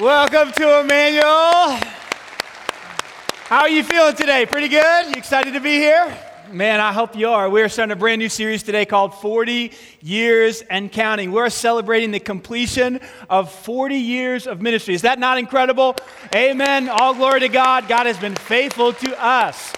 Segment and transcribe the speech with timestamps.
[0.00, 1.78] Welcome to Emmanuel.
[3.44, 4.46] How are you feeling today?
[4.46, 5.08] Pretty good?
[5.08, 6.16] You excited to be here?
[6.50, 7.50] Man, I hope you are.
[7.50, 11.32] We're starting a brand new series today called 40 Years and Counting.
[11.32, 14.94] We're celebrating the completion of 40 years of ministry.
[14.94, 15.96] Is that not incredible?
[16.34, 16.88] Amen.
[16.88, 17.86] All glory to God.
[17.86, 19.70] God has been faithful to us.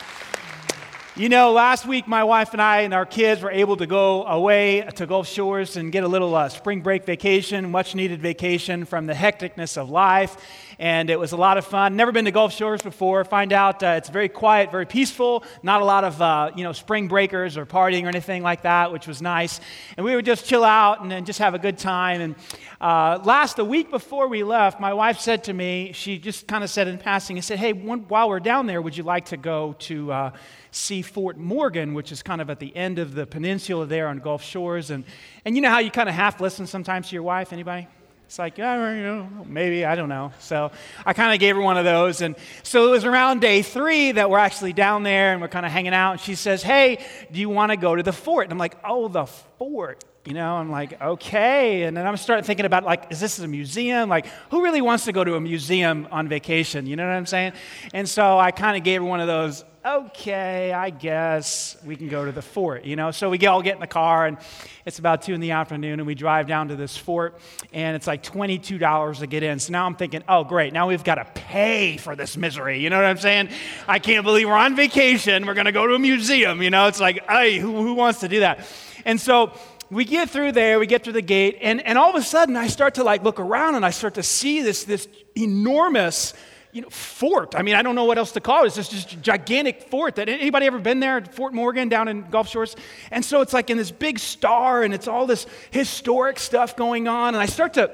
[1.14, 4.24] You know, last week my wife and I and our kids were able to go
[4.24, 8.86] away to Gulf Shores and get a little uh, spring break vacation, much needed vacation
[8.86, 10.38] from the hecticness of life.
[10.82, 11.94] And it was a lot of fun.
[11.94, 13.22] Never been to Gulf Shores before.
[13.22, 16.72] Find out uh, it's very quiet, very peaceful, not a lot of, uh, you know,
[16.72, 19.60] spring breakers or partying or anything like that, which was nice.
[19.96, 22.20] And we would just chill out and, and just have a good time.
[22.20, 22.34] And
[22.80, 26.64] uh, last, the week before we left, my wife said to me, she just kind
[26.64, 29.26] of said in passing, and said, hey, one, while we're down there, would you like
[29.26, 30.30] to go to uh,
[30.72, 34.18] see Fort Morgan, which is kind of at the end of the peninsula there on
[34.18, 34.90] Gulf Shores.
[34.90, 35.04] And,
[35.44, 37.52] and you know how you kind of half listen sometimes to your wife?
[37.52, 37.86] Anybody?
[38.32, 40.32] It's like, yeah, you know, maybe, I don't know.
[40.38, 40.72] So
[41.04, 42.22] I kind of gave her one of those.
[42.22, 45.66] And so it was around day three that we're actually down there and we're kind
[45.66, 46.12] of hanging out.
[46.12, 48.46] And she says, hey, do you want to go to the fort?
[48.46, 50.02] And I'm like, oh, the fort.
[50.24, 51.82] You know, I'm like, okay.
[51.82, 54.08] And then I'm starting thinking about, like, is this a museum?
[54.08, 56.86] Like, who really wants to go to a museum on vacation?
[56.86, 57.52] You know what I'm saying?
[57.92, 62.08] And so I kind of gave her one of those, okay, I guess we can
[62.08, 63.10] go to the fort, you know?
[63.10, 64.38] So we all get in the car, and
[64.86, 67.38] it's about 2 in the afternoon, and we drive down to this fort,
[67.72, 69.58] and it's like $22 to get in.
[69.58, 72.78] So now I'm thinking, oh, great, now we've got to pay for this misery.
[72.78, 73.48] You know what I'm saying?
[73.88, 75.46] I can't believe we're on vacation.
[75.46, 76.86] We're going to go to a museum, you know?
[76.86, 78.66] It's like, hey, who, who wants to do that?
[79.04, 79.52] And so
[79.90, 82.56] we get through there, we get through the gate, and, and all of a sudden
[82.56, 86.34] I start to like look around and I start to see this, this enormous
[86.72, 87.54] you know, fort.
[87.54, 88.68] I mean, I don't know what else to call it.
[88.68, 90.16] It's just this gigantic fort.
[90.16, 92.76] That anybody ever been there, Fort Morgan down in Gulf Shores?
[93.10, 97.08] And so it's like in this big star, and it's all this historic stuff going
[97.08, 97.34] on.
[97.34, 97.92] And I start to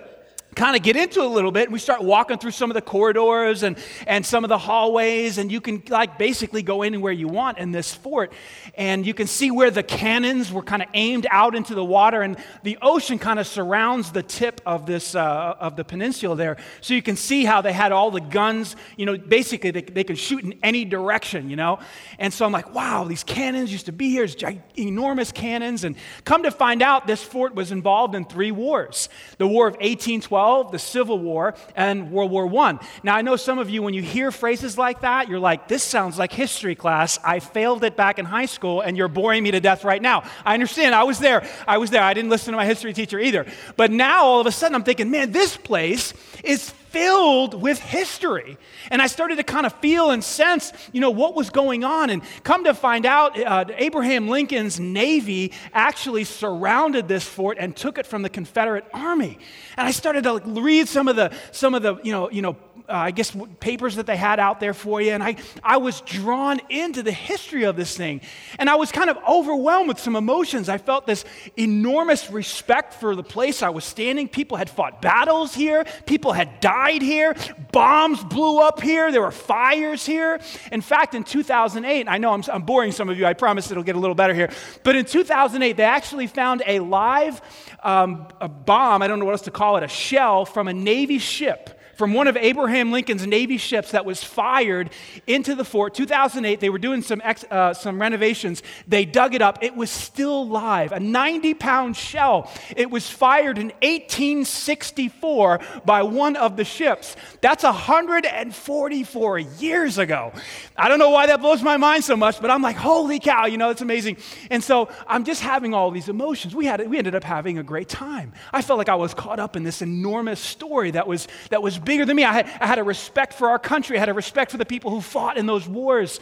[0.59, 2.83] kind of get into a little bit and we start walking through some of the
[2.83, 3.79] corridors and,
[4.09, 7.71] and some of the hallways and you can like basically go anywhere you want in
[7.71, 8.33] this fort
[8.75, 12.23] and you can see where the cannons were kind of aimed out into the water
[12.23, 16.57] and the ocean kind of surrounds the tip of this uh, of the peninsula there.
[16.81, 20.03] So you can see how they had all the guns you know basically they, they
[20.03, 21.79] could shoot in any direction you know?
[22.19, 24.35] And so i'm like wow these cannons used to be here it's
[24.77, 25.85] enormous cannons.
[25.85, 25.95] And
[26.25, 29.09] come to find out this fort was involved in three wars.
[29.39, 32.79] The war of 1812 the Civil War, and World War I.
[33.03, 35.83] Now, I know some of you, when you hear phrases like that, you're like, this
[35.83, 37.19] sounds like history class.
[37.25, 40.25] I failed it back in high school, and you're boring me to death right now.
[40.45, 40.95] I understand.
[40.95, 41.49] I was there.
[41.67, 42.03] I was there.
[42.03, 43.47] I didn't listen to my history teacher either.
[43.77, 48.57] But now, all of a sudden, I'm thinking, man, this place is filled with history.
[48.91, 52.11] And I started to kind of feel and sense, you know, what was going on.
[52.11, 57.99] And come to find out, uh, Abraham Lincoln's Navy actually surrounded this fort and took
[57.99, 59.39] it from the Confederate Army.
[59.77, 62.43] And I started to like, read some of the, some of the, you know, you
[62.43, 62.57] know,
[62.89, 65.13] uh, I guess, papers that they had out there for you.
[65.13, 68.23] And I, I was drawn into the history of this thing.
[68.59, 70.71] And I was kind of overwhelmed with some emotions.
[70.71, 74.27] I felt this enormous respect for the place I was standing.
[74.27, 77.37] People had fought battles here, people had died here,
[77.73, 80.41] bombs blew up here, there were fires here.
[80.73, 83.83] In fact, in 2008, I know I'm, I'm boring some of you, I promise it'll
[83.83, 84.51] get a little better here.
[84.83, 87.43] But in 2008, they actually found a live
[87.83, 90.73] um, a bomb, I don't know what else to call it, a shell from a
[90.73, 94.91] Navy ship from one of Abraham Lincoln's Navy ships that was fired
[95.27, 95.95] into the fort.
[95.95, 98.63] 2008, they were doing some, ex, uh, some renovations.
[98.87, 99.59] They dug it up.
[99.63, 102.53] It was still live, a 90 pound shell.
[102.77, 107.17] It was fired in 1864 by one of the ships.
[107.41, 110.33] That's 144 years ago.
[110.77, 113.47] I don't know why that blows my mind so much, but I'm like, holy cow,
[113.47, 114.19] you know, it's amazing.
[114.53, 116.55] And so I'm just having all these emotions.
[116.55, 118.35] We, had, we ended up having a great time.
[118.53, 121.77] I felt like I was caught up in this enormous story that was, that was
[121.89, 122.25] bigger than me.
[122.25, 124.67] I had, I had a respect for our country, I had a respect for the
[124.67, 126.21] people who fought in those wars.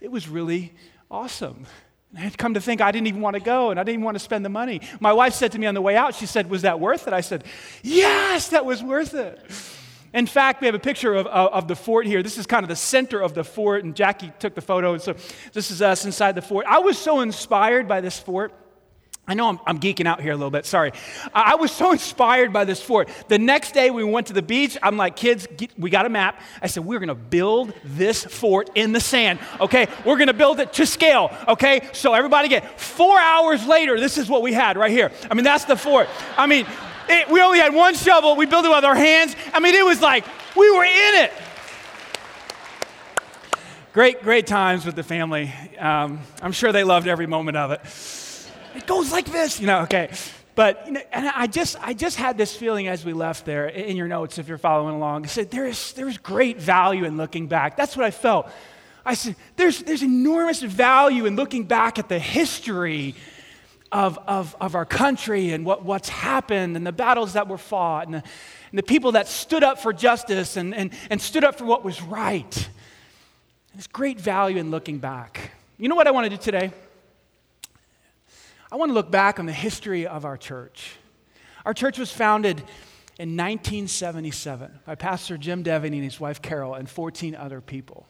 [0.00, 0.72] It was really
[1.10, 1.66] awesome.
[2.16, 4.04] I had come to think I didn't even want to go and I didn't even
[4.04, 4.80] want to spend the money.
[5.00, 7.12] My wife said to me on the way out, she said, Was that worth it?
[7.12, 7.44] I said,
[7.82, 9.38] Yes, that was worth it.
[10.14, 12.22] In fact, we have a picture of, of, of, the fort here.
[12.22, 14.94] This is kind of the center of the fort, and Jackie took the photo.
[14.94, 15.14] And so
[15.52, 16.64] this is us inside the fort.
[16.66, 18.54] I was so inspired by this fort.
[19.28, 20.92] I know I'm, I'm, geeking out here a little bit, sorry.
[21.34, 23.10] I was so inspired by this fort.
[23.28, 24.78] The next day we went to the beach.
[24.82, 26.40] I'm like, kids, get, we got a map.
[26.62, 29.86] I said, we're gonna build this fort in the sand, okay?
[30.06, 31.90] We're gonna build it to scale, okay?
[31.92, 35.12] So everybody get, four hours later, this is what we had right here.
[35.30, 36.08] I mean, that's the fort.
[36.38, 36.66] I mean,
[37.10, 38.34] it, we only had one shovel.
[38.34, 39.36] We built it with our hands.
[39.52, 40.24] I mean, it was like,
[40.56, 41.32] we were in it.
[43.92, 45.52] Great, great times with the family.
[45.78, 47.80] Um, I'm sure they loved every moment of it.
[48.78, 50.08] It goes like this, you know, okay.
[50.54, 53.66] But you know, and I just, I just had this feeling as we left there
[53.66, 55.24] in your notes, if you're following along.
[55.24, 57.76] I said, there is, there is great value in looking back.
[57.76, 58.48] That's what I felt.
[59.04, 63.16] I said, there's, there's enormous value in looking back at the history
[63.90, 68.06] of, of, of our country and what, what's happened and the battles that were fought
[68.06, 68.22] and the,
[68.70, 71.84] and the people that stood up for justice and, and, and stood up for what
[71.84, 72.68] was right.
[73.74, 75.50] There's great value in looking back.
[75.78, 76.72] You know what I want to do today?
[78.70, 80.96] I want to look back on the history of our church.
[81.64, 82.58] Our church was founded
[83.18, 88.06] in 1977 by Pastor Jim Devaney and his wife Carol and 14 other people.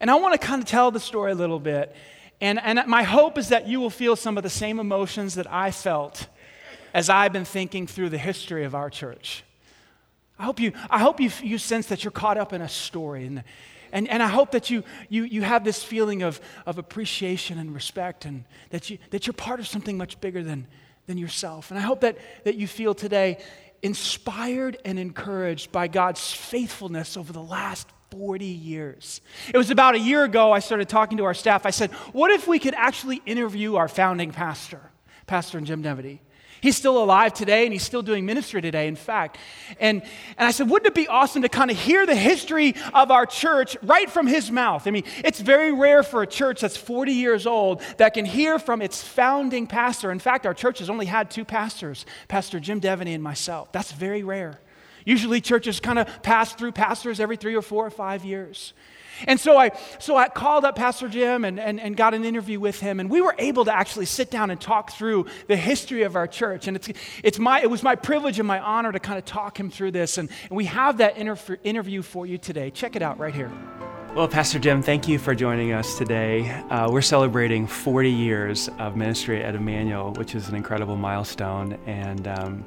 [0.00, 1.94] And I want to kind of tell the story a little bit.
[2.40, 5.50] And, and my hope is that you will feel some of the same emotions that
[5.52, 6.26] I felt
[6.94, 9.44] as I've been thinking through the history of our church.
[10.38, 13.26] I hope you, I hope you, you sense that you're caught up in a story.
[13.26, 13.42] And,
[13.92, 17.74] and, and I hope that you, you, you have this feeling of, of appreciation and
[17.74, 20.66] respect and that, you, that you're part of something much bigger than,
[21.06, 21.70] than yourself.
[21.70, 23.38] And I hope that, that you feel today
[23.82, 29.20] inspired and encouraged by God's faithfulness over the last 40 years.
[29.52, 31.66] It was about a year ago I started talking to our staff.
[31.66, 34.80] I said, What if we could actually interview our founding pastor,
[35.26, 36.20] Pastor Jim Devaney?
[36.60, 39.38] He's still alive today and he's still doing ministry today, in fact.
[39.78, 40.02] And,
[40.36, 43.26] and I said, wouldn't it be awesome to kind of hear the history of our
[43.26, 44.86] church right from his mouth?
[44.86, 48.58] I mean, it's very rare for a church that's 40 years old that can hear
[48.58, 50.10] from its founding pastor.
[50.10, 53.72] In fact, our church has only had two pastors, Pastor Jim Devaney and myself.
[53.72, 54.60] That's very rare.
[55.04, 58.74] Usually, churches kind of pass through pastors every three or four or five years.
[59.26, 62.60] And so I, so I called up Pastor Jim and, and, and got an interview
[62.60, 66.02] with him, and we were able to actually sit down and talk through the history
[66.02, 66.68] of our church.
[66.68, 66.88] And it's,
[67.22, 69.92] it's my, it was my privilege and my honor to kind of talk him through
[69.92, 70.18] this.
[70.18, 72.70] And, and we have that inter- interview for you today.
[72.70, 73.50] Check it out right here.
[74.14, 76.50] Well, Pastor Jim, thank you for joining us today.
[76.70, 81.78] Uh, we're celebrating 40 years of ministry at Emmanuel, which is an incredible milestone.
[81.86, 82.64] And um,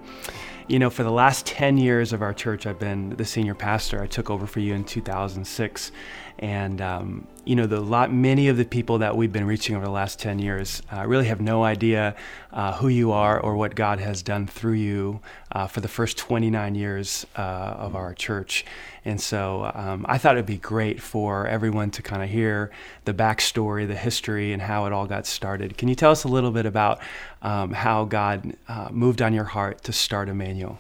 [0.68, 4.02] you know, for the last 10 years of our church, I've been the senior pastor.
[4.02, 5.92] I took over for you in 2006.
[6.40, 9.86] And, um, you know, the lot, many of the people that we've been reaching over
[9.86, 12.16] the last 10 years uh, really have no idea
[12.52, 16.18] uh, who you are or what God has done through you uh, for the first
[16.18, 18.66] 29 years uh, of our church.
[19.04, 22.72] And so um, I thought it'd be great for everyone to kind of hear
[23.06, 25.78] the backstory, the history, and how it all got started.
[25.78, 27.00] Can you tell us a little bit about
[27.42, 30.80] um, how God uh, moved on your heart to start Emmanuel?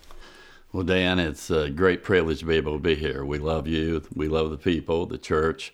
[0.74, 3.26] Well, Dan, it's a great privilege to be able to be here.
[3.26, 5.74] We love you, we love the people, the church,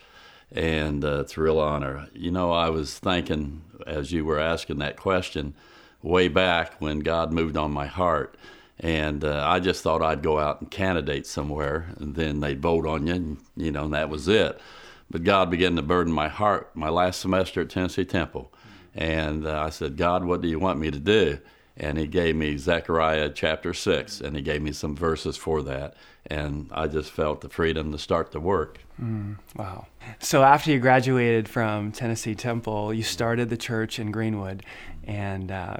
[0.51, 2.07] and uh, it's a real honor.
[2.15, 5.53] You know, I was thinking as you were asking that question
[6.01, 8.37] way back when God moved on my heart,
[8.79, 12.87] and uh, I just thought I'd go out and candidate somewhere, and then they'd vote
[12.87, 14.59] on you, and, you know, and that was it.
[15.11, 18.51] But God began to burden my heart my last semester at Tennessee Temple.
[18.95, 21.37] And uh, I said, God, what do you want me to do?
[21.79, 25.95] And he gave me Zechariah chapter 6, and he gave me some verses for that.
[26.25, 28.79] And I just felt the freedom to start the work.
[29.01, 29.85] Mm, wow.
[30.19, 34.63] So, after you graduated from Tennessee Temple, you started the church in Greenwood.
[35.05, 35.77] And uh,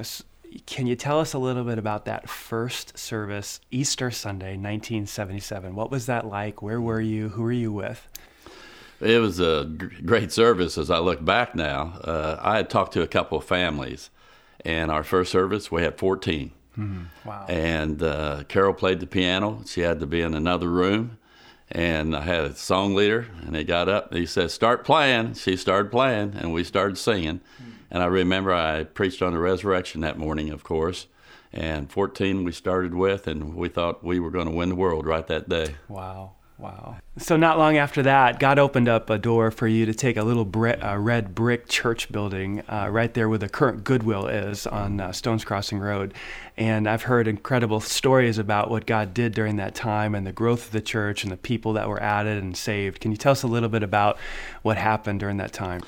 [0.66, 5.76] can you tell us a little bit about that first service, Easter Sunday, 1977?
[5.76, 6.62] What was that like?
[6.62, 7.30] Where were you?
[7.30, 8.08] Who were you with?
[9.02, 9.66] It was a
[10.06, 12.00] great service as I look back now.
[12.04, 14.10] Uh, I had talked to a couple of families
[14.66, 16.52] and our first service, we had 14.
[16.78, 17.28] Mm-hmm.
[17.28, 17.46] Wow.
[17.48, 19.64] And uh, Carol played the piano.
[19.66, 21.18] She had to be in another room.
[21.70, 25.34] And I had a song leader, and he got up and he said, Start playing.
[25.34, 27.42] She started playing, and we started singing.
[27.62, 27.72] Mm-hmm.
[27.92, 31.08] And I remember I preached on the resurrection that morning, of course.
[31.52, 35.06] And 14 we started with, and we thought we were going to win the world
[35.06, 35.76] right that day.
[35.90, 36.34] Wow.
[36.60, 36.98] Wow.
[37.18, 40.24] So not long after that, God opened up a door for you to take a
[40.24, 45.00] little bre- red brick church building uh, right there where the current Goodwill is on
[45.00, 46.16] uh, Stones Crossing Road.
[46.58, 50.68] And I've heard incredible stories about what God did during that time and the growth
[50.68, 53.02] of the church and the people that were added and saved.
[53.02, 54.18] Can you tell us a little bit about
[54.64, 55.82] what happened during that time?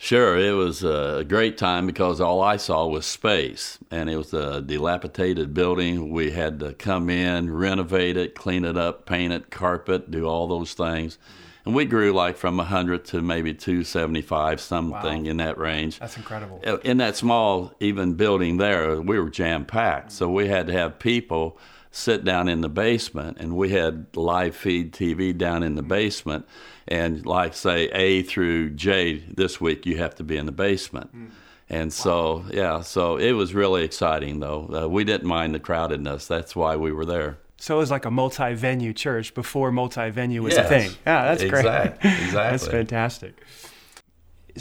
[0.00, 4.32] Sure, it was a great time because all I saw was space, and it was
[4.32, 6.12] a dilapidated building.
[6.12, 10.46] We had to come in, renovate it, clean it up, paint it, carpet, do all
[10.46, 11.18] those things.
[11.64, 15.30] And we grew like from 100 to maybe 275, something wow.
[15.30, 15.98] in that range.
[15.98, 16.62] That's incredible.
[16.64, 20.12] Uh, in that small, even building there, we were jam packed.
[20.12, 21.58] So we had to have people
[21.90, 25.88] sit down in the basement, and we had live feed TV down in the mm-hmm.
[25.88, 26.46] basement.
[26.88, 31.14] And like say A through J this week, you have to be in the basement.
[31.14, 31.30] Mm.
[31.70, 32.44] And so, wow.
[32.50, 34.70] yeah, so it was really exciting though.
[34.84, 36.26] Uh, we didn't mind the crowdedness.
[36.26, 37.38] That's why we were there.
[37.58, 40.64] So it was like a multi-venue church before multi-venue was yes.
[40.64, 40.90] a thing.
[41.06, 42.00] Yeah, that's exactly.
[42.00, 42.22] great.
[42.22, 42.32] Exactly.
[42.32, 43.42] that's fantastic.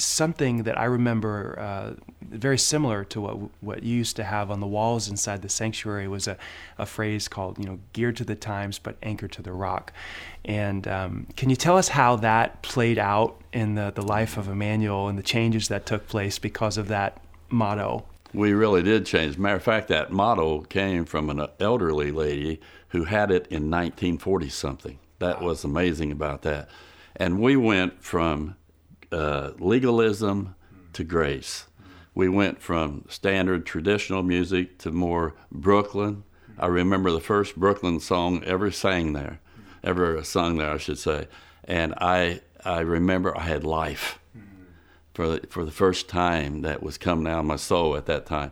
[0.04, 4.60] Something that I remember uh, very similar to what what you used to have on
[4.60, 6.38] the walls inside the sanctuary was a,
[6.78, 9.92] a phrase called you know geared to the times but anchored to the rock.
[10.46, 14.48] And um, can you tell us how that played out in the, the life of
[14.48, 18.06] Emmanuel and the changes that took place because of that motto?
[18.34, 19.38] We really did change.
[19.38, 24.50] Matter of fact, that motto came from an elderly lady who had it in 1940
[24.50, 25.00] something.
[25.20, 26.70] That was amazing about that.
[27.16, 28.56] And we went from
[29.12, 30.56] uh, legalism
[30.94, 31.66] to grace.
[32.14, 36.24] We went from standard traditional music to more Brooklyn.
[36.58, 39.40] I remember the first Brooklyn song ever sang there,
[39.84, 41.28] ever sung there, I should say.
[41.64, 44.20] And I, I remember I had life
[45.14, 48.26] for the, for the first time that was coming out of my soul at that
[48.26, 48.52] time.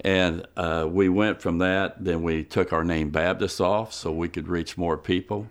[0.00, 4.28] And uh, we went from that, then we took our name Baptist off so we
[4.28, 5.48] could reach more people.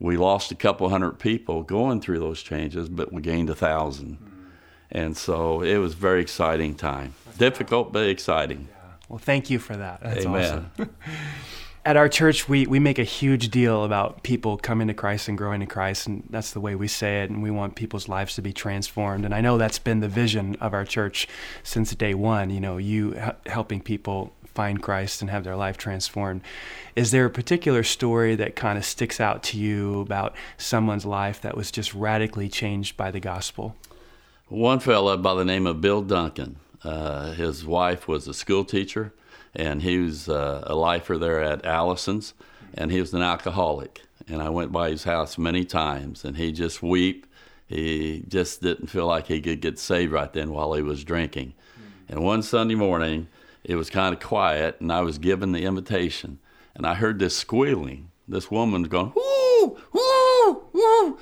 [0.00, 4.18] We lost a couple hundred people going through those changes, but we gained a thousand.
[4.90, 7.14] And so it was a very exciting time.
[7.36, 8.68] Difficult, but exciting.
[9.08, 10.00] Well, thank you for that.
[10.00, 10.70] That's Amen.
[10.74, 10.96] awesome.
[11.84, 15.38] At our church, we, we make a huge deal about people coming to Christ and
[15.38, 17.30] growing to Christ, and that's the way we say it.
[17.30, 19.24] And we want people's lives to be transformed.
[19.24, 21.26] And I know that's been the vision of our church
[21.62, 22.50] since day one.
[22.50, 26.40] You know, you h- helping people find Christ and have their life transformed.
[26.96, 31.40] Is there a particular story that kind of sticks out to you about someone's life
[31.42, 33.76] that was just radically changed by the gospel?
[34.48, 36.56] One fella by the name of Bill Duncan.
[36.82, 39.12] Uh, his wife was a school teacher
[39.54, 42.34] and he was uh, a lifer there at Allison's,
[42.74, 44.02] and he was an alcoholic.
[44.26, 47.26] And I went by his house many times, and he just weep.
[47.68, 51.54] He just didn't feel like he could get saved right then while he was drinking.
[52.08, 53.28] And one Sunday morning,
[53.64, 56.38] it was kind of quiet, and I was given the invitation,
[56.74, 58.10] and I heard this squealing.
[58.26, 61.18] This woman going, whoo, whoo, whoo.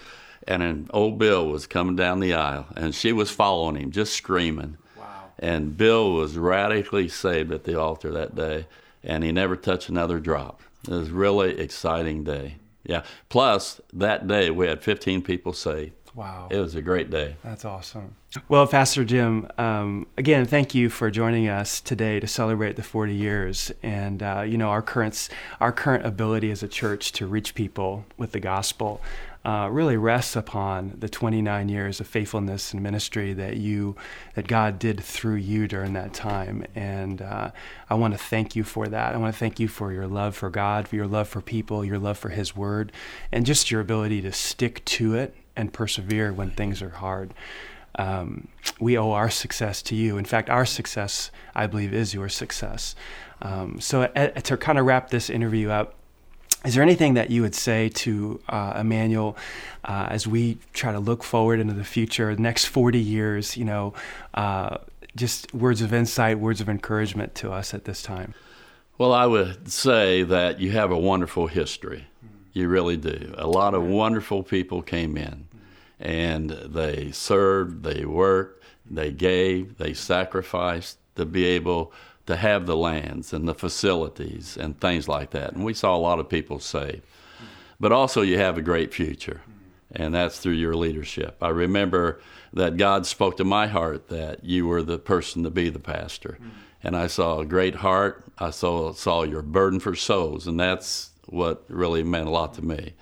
[0.48, 4.12] And an old Bill was coming down the aisle, and she was following him, just
[4.12, 4.76] screaming.
[4.96, 5.30] Wow.
[5.38, 8.66] And Bill was radically saved at the altar that day,
[9.04, 10.62] and he never touched another drop.
[10.84, 12.56] It was a really exciting day.
[12.84, 13.02] Yeah.
[13.28, 15.92] Plus, that day we had 15 people saved.
[16.16, 16.48] Wow.
[16.50, 17.36] It was a great day.
[17.44, 18.16] That's awesome.
[18.48, 23.14] Well, Pastor Jim, um, again, thank you for joining us today to celebrate the 40
[23.14, 25.28] years and uh, you know our current
[25.60, 29.02] our current ability as a church to reach people with the gospel
[29.44, 33.94] uh, really rests upon the 29 years of faithfulness and ministry that you
[34.34, 36.64] that God did through you during that time.
[36.74, 37.52] And uh,
[37.88, 39.14] I want to thank you for that.
[39.14, 41.84] I want to thank you for your love for God, for your love for people,
[41.84, 42.90] your love for His Word,
[43.30, 47.32] and just your ability to stick to it and persevere when things are hard.
[47.98, 48.48] Um,
[48.78, 50.18] we owe our success to you.
[50.18, 52.94] In fact, our success, I believe, is your success.
[53.40, 55.94] Um, so, to kind of wrap this interview up,
[56.64, 59.36] is there anything that you would say to uh, Emmanuel
[59.84, 63.64] uh, as we try to look forward into the future, the next 40 years, you
[63.64, 63.94] know,
[64.34, 64.78] uh,
[65.14, 68.34] just words of insight, words of encouragement to us at this time?
[68.98, 72.06] Well, I would say that you have a wonderful history.
[72.56, 73.34] You really do.
[73.36, 75.46] A lot of wonderful people came in
[76.00, 81.92] and they served, they worked, they gave, they sacrificed to be able
[82.24, 85.52] to have the lands and the facilities and things like that.
[85.52, 87.02] And we saw a lot of people saved.
[87.78, 89.42] But also, you have a great future,
[89.92, 91.36] and that's through your leadership.
[91.42, 92.22] I remember
[92.54, 96.38] that God spoke to my heart that you were the person to be the pastor.
[96.40, 96.50] Mm.
[96.82, 98.24] And I saw a great heart.
[98.38, 102.62] I saw, saw your burden for souls, and that's what really meant a lot to
[102.62, 102.94] me.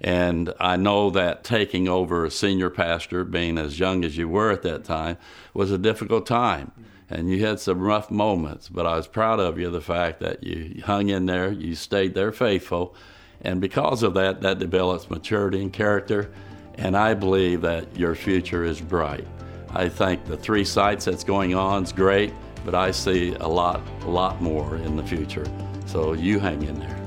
[0.00, 4.50] And I know that taking over a senior pastor, being as young as you were
[4.50, 5.16] at that time,
[5.54, 6.72] was a difficult time
[7.12, 10.42] and you had some rough moments, but I was proud of you, the fact that
[10.42, 12.94] you hung in there, you stayed there faithful,
[13.42, 16.32] and because of that, that develops maturity and character,
[16.76, 19.26] and I believe that your future is bright.
[19.70, 22.32] I think the three sites that's going on is great,
[22.64, 25.46] but I see a lot, a lot more in the future.
[25.86, 27.01] So you hang in there.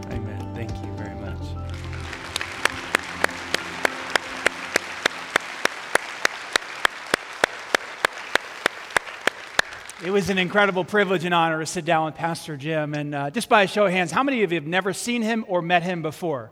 [10.05, 12.93] It was an incredible privilege and honor to sit down with Pastor Jim.
[12.93, 15.24] And uh, just by a show of hands, how many of you have never seen
[15.24, 16.51] him or met him before?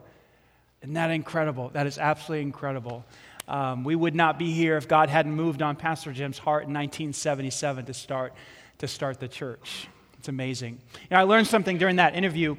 [0.81, 1.69] Isn't that incredible?
[1.69, 3.05] That is absolutely incredible.
[3.48, 6.74] Um, we would not be here if God hadn't moved on Pastor Jim's heart in
[6.74, 8.33] 1977 to start,
[8.79, 9.88] to start the church.
[10.17, 10.79] It's amazing.
[10.93, 12.55] You know, I learned something during that interview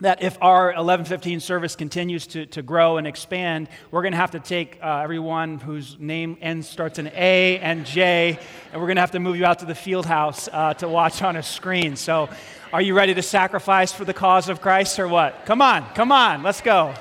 [0.00, 4.32] that if our 1115 service continues to, to grow and expand, we're going to have
[4.32, 8.38] to take uh, everyone whose name ends starts in A and J,
[8.72, 10.88] and we're going to have to move you out to the field house uh, to
[10.88, 11.96] watch on a screen.
[11.96, 12.28] So,
[12.72, 15.46] are you ready to sacrifice for the cause of Christ or what?
[15.46, 16.94] Come on, come on, let's go.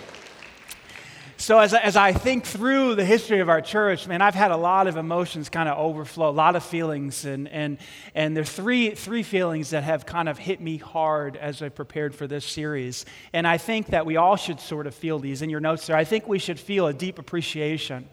[1.46, 4.56] So, as, as I think through the history of our church, man, I've had a
[4.56, 7.24] lot of emotions kind of overflow, a lot of feelings.
[7.24, 7.78] And, and,
[8.16, 11.68] and there are three, three feelings that have kind of hit me hard as I
[11.68, 13.06] prepared for this series.
[13.32, 15.40] And I think that we all should sort of feel these.
[15.40, 18.08] In your notes there, I think we should feel a deep appreciation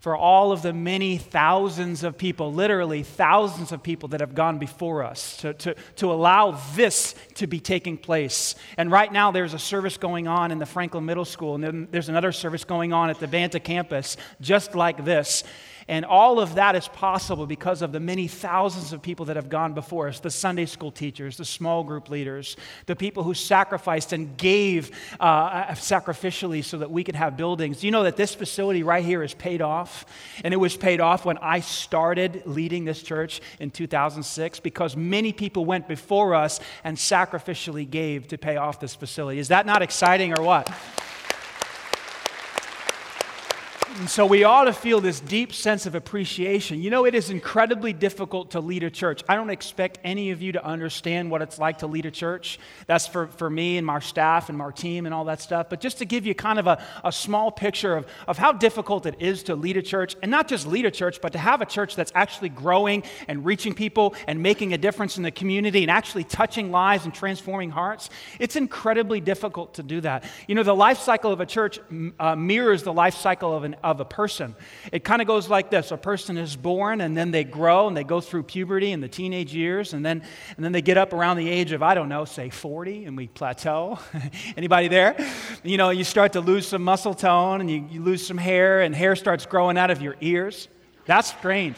[0.00, 4.58] for all of the many thousands of people, literally thousands of people that have gone
[4.58, 8.54] before us to, to, to allow this to be taking place.
[8.78, 11.88] And right now, there's a service going on in the Franklin Middle School, and then
[11.90, 15.44] there's another service going on at the Banta campus, just like this.
[15.90, 19.48] And all of that is possible because of the many thousands of people that have
[19.48, 22.56] gone before us the Sunday school teachers, the small group leaders,
[22.86, 27.82] the people who sacrificed and gave uh, sacrificially so that we could have buildings.
[27.82, 30.06] You know that this facility right here is paid off?
[30.44, 35.32] And it was paid off when I started leading this church in 2006 because many
[35.32, 39.40] people went before us and sacrificially gave to pay off this facility.
[39.40, 40.72] Is that not exciting or what?
[44.00, 46.80] And so we ought to feel this deep sense of appreciation.
[46.80, 49.22] You know, it is incredibly difficult to lead a church.
[49.28, 52.58] I don't expect any of you to understand what it's like to lead a church.
[52.86, 55.68] That's for, for me and my staff and my team and all that stuff.
[55.68, 59.04] But just to give you kind of a, a small picture of, of how difficult
[59.04, 61.60] it is to lead a church, and not just lead a church, but to have
[61.60, 65.82] a church that's actually growing and reaching people and making a difference in the community
[65.82, 70.24] and actually touching lives and transforming hearts, it's incredibly difficult to do that.
[70.48, 71.78] You know, the life cycle of a church
[72.18, 74.54] uh, mirrors the life cycle of an of a person.
[74.92, 77.96] It kind of goes like this a person is born, and then they grow, and
[77.96, 80.22] they go through puberty and the teenage years, and then,
[80.56, 83.16] and then they get up around the age of, I don't know, say 40, and
[83.16, 83.98] we plateau.
[84.56, 85.16] Anybody there?
[85.62, 88.82] You know, you start to lose some muscle tone, and you, you lose some hair,
[88.82, 90.68] and hair starts growing out of your ears.
[91.06, 91.76] That's strange.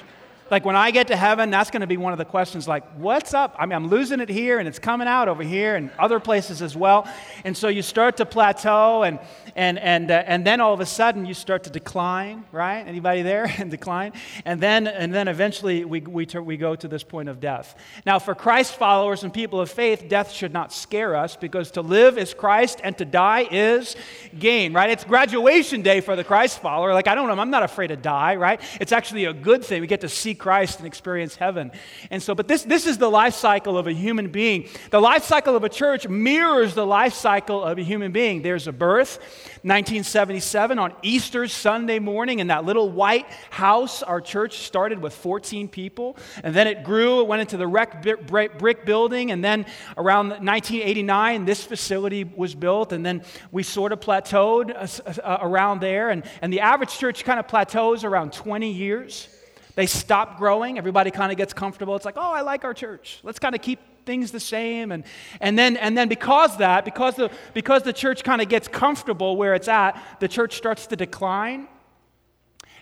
[0.52, 2.84] Like when I get to heaven, that's going to be one of the questions like,
[2.98, 3.56] what's up?
[3.58, 6.60] I mean, I'm losing it here and it's coming out over here and other places
[6.60, 7.08] as well.
[7.42, 9.18] And so you start to plateau and,
[9.56, 12.86] and, and, uh, and then all of a sudden you start to decline, right?
[12.86, 13.52] Anybody there?
[13.58, 14.12] and decline.
[14.44, 17.74] And then, and then eventually we, we, we go to this point of death.
[18.04, 21.82] Now, for Christ followers and people of faith, death should not scare us because to
[21.82, 23.96] live is Christ and to die is
[24.38, 24.90] gain, right?
[24.90, 26.92] It's graduation day for the Christ follower.
[26.92, 28.60] Like, I don't know, I'm not afraid to die, right?
[28.80, 29.80] It's actually a good thing.
[29.80, 31.72] We get to see Christ and experience heaven.
[32.10, 34.68] And so, but this, this is the life cycle of a human being.
[34.90, 38.42] The life cycle of a church mirrors the life cycle of a human being.
[38.42, 39.18] There's a birth,
[39.62, 44.02] 1977 on Easter Sunday morning in that little white house.
[44.02, 47.20] Our church started with 14 people, and then it grew.
[47.20, 52.92] It went into the wrecked brick building, and then around 1989, this facility was built,
[52.92, 56.10] and then we sort of plateaued uh, uh, around there.
[56.10, 59.28] And, and the average church kind of plateaus around 20 years.
[59.74, 60.76] They stop growing.
[60.76, 61.96] Everybody kind of gets comfortable.
[61.96, 63.20] It's like, oh, I like our church.
[63.22, 64.92] Let's kind of keep things the same.
[64.92, 65.04] And,
[65.40, 69.36] and, then, and then because that, because the, because the church kind of gets comfortable
[69.36, 71.68] where it's at, the church starts to decline.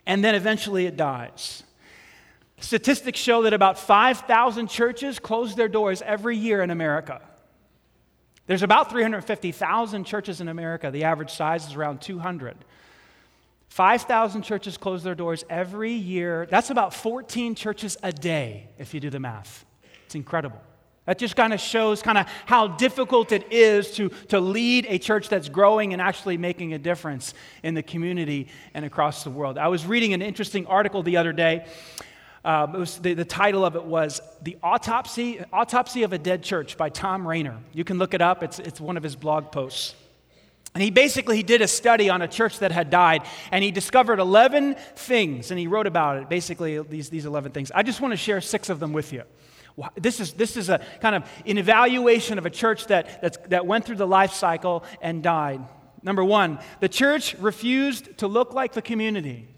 [0.06, 1.62] And then eventually it dies.
[2.60, 7.20] Statistics show that about 5,000 churches close their doors every year in America.
[8.46, 10.90] There's about 350,000 churches in America.
[10.90, 12.56] The average size is around 200.
[13.68, 16.46] 5,000 churches close their doors every year.
[16.50, 19.64] That's about 14 churches a day, if you do the math.
[20.04, 20.60] It's incredible.
[21.10, 24.96] That just kind of shows kind of how difficult it is to, to lead a
[24.96, 29.58] church that's growing and actually making a difference in the community and across the world.
[29.58, 31.66] I was reading an interesting article the other day.
[32.44, 36.76] Um, was, the, the title of it was The Autopsy, Autopsy of a Dead Church
[36.76, 37.58] by Tom Rainer.
[37.72, 39.96] You can look it up, it's, it's one of his blog posts.
[40.74, 43.72] And he basically he did a study on a church that had died, and he
[43.72, 47.72] discovered 11 things, and he wrote about it, basically these, these 11 things.
[47.74, 49.24] I just want to share six of them with you.
[49.96, 53.84] This is, this is a kind of an evaluation of a church that, that went
[53.84, 55.60] through the life cycle and died.
[56.02, 59.48] Number one, the church refused to look like the community.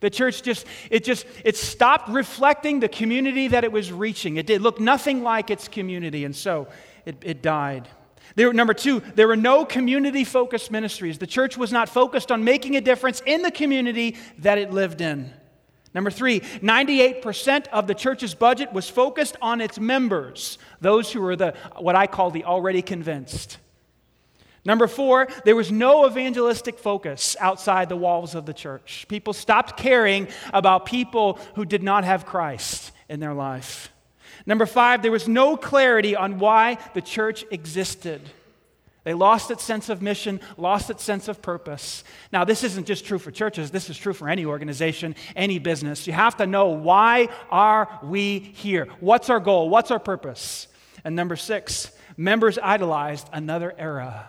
[0.00, 4.36] The church just, it just, it stopped reflecting the community that it was reaching.
[4.36, 6.68] It did look nothing like its community, and so
[7.04, 7.88] it, it died.
[8.34, 11.18] There, number two, there were no community focused ministries.
[11.18, 15.00] The church was not focused on making a difference in the community that it lived
[15.00, 15.32] in.
[15.92, 21.34] Number three, 98% of the church's budget was focused on its members, those who were
[21.34, 23.58] the, what I call the already convinced.
[24.64, 29.06] Number four, there was no evangelistic focus outside the walls of the church.
[29.08, 33.90] People stopped caring about people who did not have Christ in their life.
[34.46, 38.20] Number five, there was no clarity on why the church existed.
[39.02, 42.04] They lost its sense of mission, lost its sense of purpose.
[42.32, 46.06] Now, this isn't just true for churches, this is true for any organization, any business.
[46.06, 48.88] You have to know why are we here?
[49.00, 49.70] What's our goal?
[49.70, 50.68] What's our purpose?
[51.02, 54.28] And number six, members idolized another era.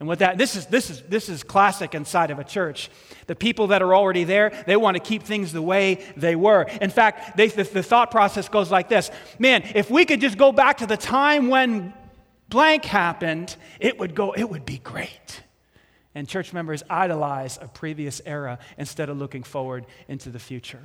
[0.00, 2.90] And with that this is this is this is classic inside of a church.
[3.26, 6.62] The people that are already there, they want to keep things the way they were.
[6.80, 10.36] In fact, they, the, the thought process goes like this: Man, if we could just
[10.36, 11.94] go back to the time when
[12.54, 14.30] blank happened, it would go.
[14.30, 15.42] It would be great.
[16.14, 20.78] And church members idolize a previous era instead of looking forward into the future.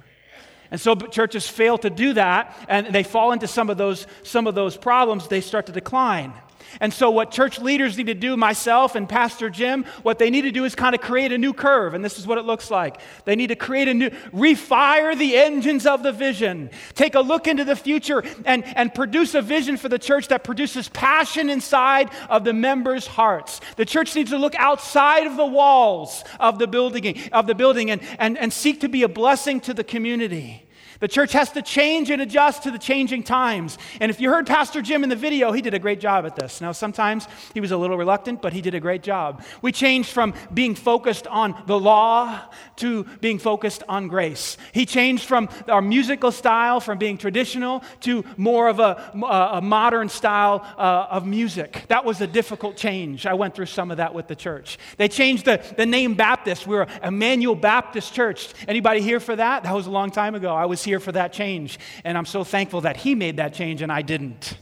[0.72, 4.48] And so churches fail to do that, and they fall into some of those, some
[4.48, 6.34] of those problems, they start to decline.
[6.80, 10.44] And so, what church leaders need to do, myself and Pastor Jim, what they need
[10.44, 11.94] to do is kind of create a new curve.
[11.94, 13.00] And this is what it looks like.
[13.26, 17.48] They need to create a new, refire the engines of the vision, take a look
[17.48, 22.10] into the future, and, and produce a vision for the church that produces passion inside
[22.30, 23.62] of the members' hearts.
[23.76, 27.92] The church needs to look outside of the walls of the building, of the building
[27.92, 30.69] and, and, and seek to be a blessing to the community.
[31.00, 33.78] The church has to change and adjust to the changing times.
[34.02, 36.36] And if you heard Pastor Jim in the video, he did a great job at
[36.36, 36.60] this.
[36.60, 39.44] Now, sometimes he was a little reluctant, but he did a great job.
[39.62, 42.42] We changed from being focused on the law
[42.78, 44.58] to being focused on grace.
[44.74, 49.12] He changed from our musical style, from being traditional, to more of a,
[49.54, 51.86] a modern style uh, of music.
[51.88, 53.26] That was a difficult change.
[53.26, 54.78] I went through some of that with the church.
[54.98, 56.68] They changed the, the name Baptist.
[56.68, 58.54] We were Emmanuel Baptist Church.
[58.68, 59.64] Anybody here for that?
[59.64, 60.54] That was a long time ago.
[60.54, 61.80] I was here for that change.
[62.04, 64.58] And I'm so thankful that he made that change and I didn't.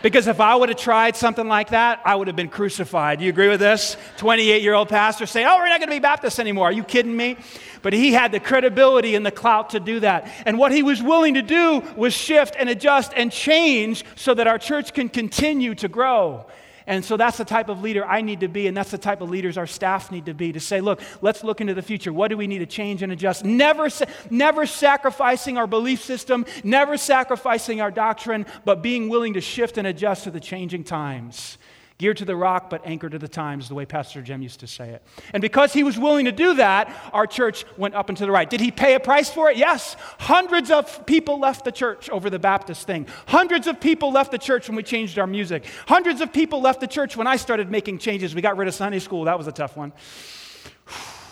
[0.00, 3.18] Because if I would have tried something like that, I would have been crucified.
[3.18, 3.96] Do you agree with this?
[4.18, 6.66] 28 year old pastor saying, Oh, we're not going to be Baptists anymore.
[6.66, 7.36] Are you kidding me?
[7.82, 10.32] But he had the credibility and the clout to do that.
[10.46, 14.46] And what he was willing to do was shift and adjust and change so that
[14.46, 16.46] our church can continue to grow.
[16.88, 19.20] And so that's the type of leader I need to be, and that's the type
[19.20, 22.14] of leaders our staff need to be to say, look, let's look into the future.
[22.14, 23.44] What do we need to change and adjust?
[23.44, 23.90] Never,
[24.30, 29.86] never sacrificing our belief system, never sacrificing our doctrine, but being willing to shift and
[29.86, 31.58] adjust to the changing times.
[31.98, 34.68] Geared to the rock, but anchored to the times, the way Pastor Jim used to
[34.68, 35.02] say it.
[35.34, 38.30] And because he was willing to do that, our church went up and to the
[38.30, 38.48] right.
[38.48, 39.56] Did he pay a price for it?
[39.56, 39.96] Yes.
[40.20, 43.08] Hundreds of people left the church over the Baptist thing.
[43.26, 45.66] Hundreds of people left the church when we changed our music.
[45.88, 48.32] Hundreds of people left the church when I started making changes.
[48.32, 49.24] We got rid of Sunday school.
[49.24, 49.92] That was a tough one.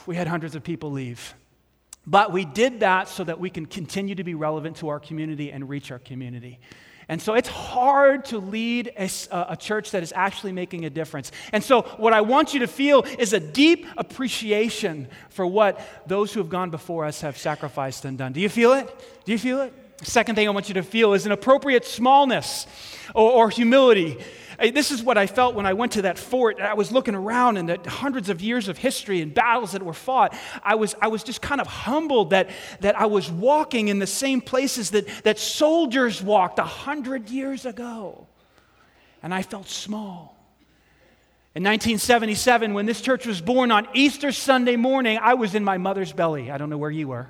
[0.05, 1.35] We had hundreds of people leave.
[2.09, 5.53] But we did that so that we can continue to be relevant to our community
[5.53, 6.59] and reach our community.
[7.09, 11.31] And so it's hard to lead a, a, church that is actually making a difference.
[11.53, 16.33] And so, what I want you to feel is a deep appreciation for what those
[16.33, 18.33] who have gone before us have sacrificed and done.
[18.33, 18.89] Do you feel it?
[19.25, 19.73] Do you feel it?
[20.03, 22.67] Second thing I want you to feel is an appropriate smallness
[23.15, 24.19] or, or humility.
[24.59, 26.61] This is what I felt when I went to that fort.
[26.61, 29.93] I was looking around and the hundreds of years of history and battles that were
[29.93, 30.35] fought.
[30.63, 32.49] I was, I was just kind of humbled that,
[32.81, 37.67] that I was walking in the same places that, that soldiers walked a hundred years
[37.67, 38.27] ago.
[39.23, 40.37] And I felt small.
[41.55, 45.79] In 1977, when this church was born on Easter Sunday morning, I was in my
[45.79, 46.51] mother's belly.
[46.51, 47.29] I don't know where you were.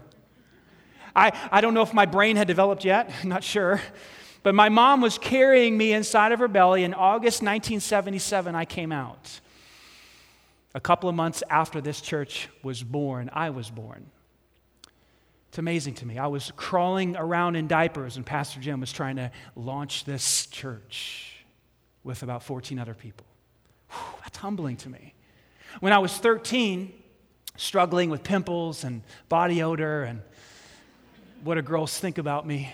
[1.15, 3.81] I, I don't know if my brain had developed yet, not sure.
[4.47, 6.85] But my mom was carrying me inside of her belly.
[6.85, 9.41] In August 1977, I came out.
[10.73, 14.07] A couple of months after this church was born, I was born.
[15.49, 16.17] It's amazing to me.
[16.19, 21.45] I was crawling around in diapers, and Pastor Jim was trying to launch this church
[22.05, 23.27] with about 14 other people.
[23.91, 25.13] Whew, that's humbling to me.
[25.81, 26.93] When I was 13,
[27.57, 30.23] struggling with pimples and body odor and
[31.43, 32.71] what do girls think about me?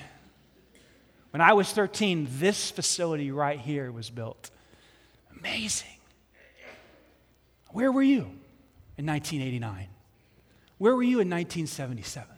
[1.33, 4.51] When I was 13, this facility right here was built.
[5.39, 5.89] Amazing.
[7.71, 8.21] Where were you
[8.99, 9.89] in 1989?
[10.77, 12.29] Where were you in 1977?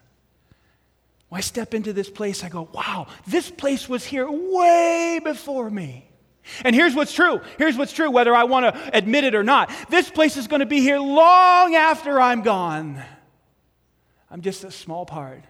[1.29, 5.69] When I step into this place, I go, wow, this place was here way before
[5.69, 6.09] me.
[6.65, 7.41] And here's what's true.
[7.59, 9.73] Here's what's true, whether I want to admit it or not.
[9.91, 13.03] This place is going to be here long after I'm gone.
[14.31, 15.43] I'm just a small part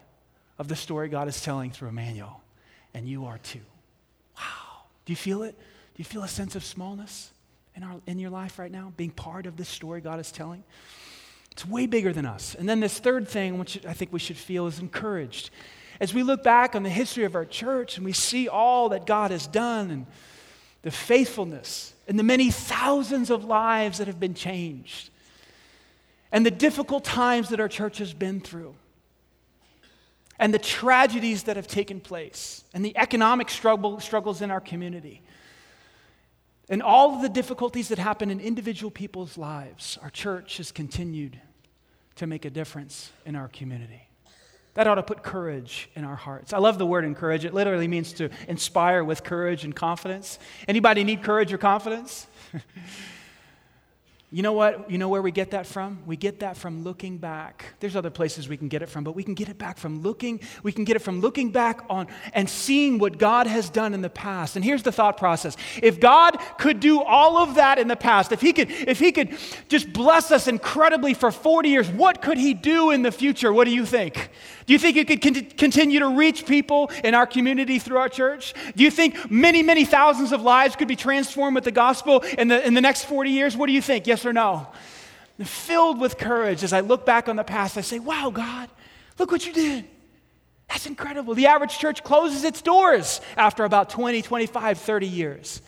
[0.57, 2.41] of the story God is telling through Emmanuel
[2.95, 3.59] and you are too.
[4.37, 4.85] Wow.
[5.05, 5.55] Do you feel it?
[5.55, 7.31] Do you feel a sense of smallness
[7.75, 10.63] in, our, in your life right now, being part of this story God is telling?
[11.51, 12.55] It's way bigger than us.
[12.55, 15.51] And then this third thing, which I think we should feel, is encouraged.
[15.99, 19.05] As we look back on the history of our church and we see all that
[19.05, 20.05] God has done and
[20.81, 25.09] the faithfulness and the many thousands of lives that have been changed
[26.31, 28.75] and the difficult times that our church has been through,
[30.39, 35.21] and the tragedies that have taken place and the economic struggle, struggles in our community
[36.69, 41.39] and all of the difficulties that happen in individual people's lives, our church has continued
[42.15, 44.07] to make a difference in our community.
[44.73, 46.53] That ought to put courage in our hearts.
[46.53, 47.45] I love the word encourage.
[47.45, 50.39] It literally means to inspire with courage and confidence.
[50.67, 52.27] Anybody need courage or confidence?
[54.31, 54.89] You know what?
[54.89, 55.99] You know where we get that from?
[56.07, 57.75] We get that from looking back.
[57.79, 60.01] There's other places we can get it from, but we can get it back from
[60.01, 63.93] looking, we can get it from looking back on and seeing what God has done
[63.93, 64.55] in the past.
[64.55, 65.55] And here's the thought process.
[65.81, 69.11] If God could do all of that in the past, if he could if he
[69.11, 69.37] could
[69.69, 73.53] just bless us incredibly for 40 years, what could he do in the future?
[73.53, 74.31] What do you think?
[74.65, 78.09] Do you think you could con- continue to reach people in our community through our
[78.09, 78.53] church?
[78.75, 82.47] Do you think many, many thousands of lives could be transformed with the gospel in
[82.47, 83.55] the, in the next 40 years?
[83.55, 84.07] What do you think?
[84.07, 84.67] Yes or no?
[85.37, 87.77] I'm filled with courage as I look back on the past.
[87.77, 88.69] I say, wow, God,
[89.19, 89.85] look what you did.
[90.69, 91.35] That's incredible.
[91.35, 95.61] The average church closes its doors after about 20, 25, 30 years.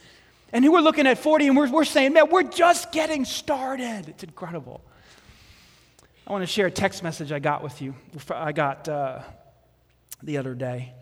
[0.51, 4.05] And we're looking at 40 and we're, we're saying, man, we're just getting started.
[4.07, 4.81] It's incredible.
[6.27, 7.95] I want to share a text message I got with you.
[8.29, 9.21] I got uh,
[10.21, 10.93] the other day.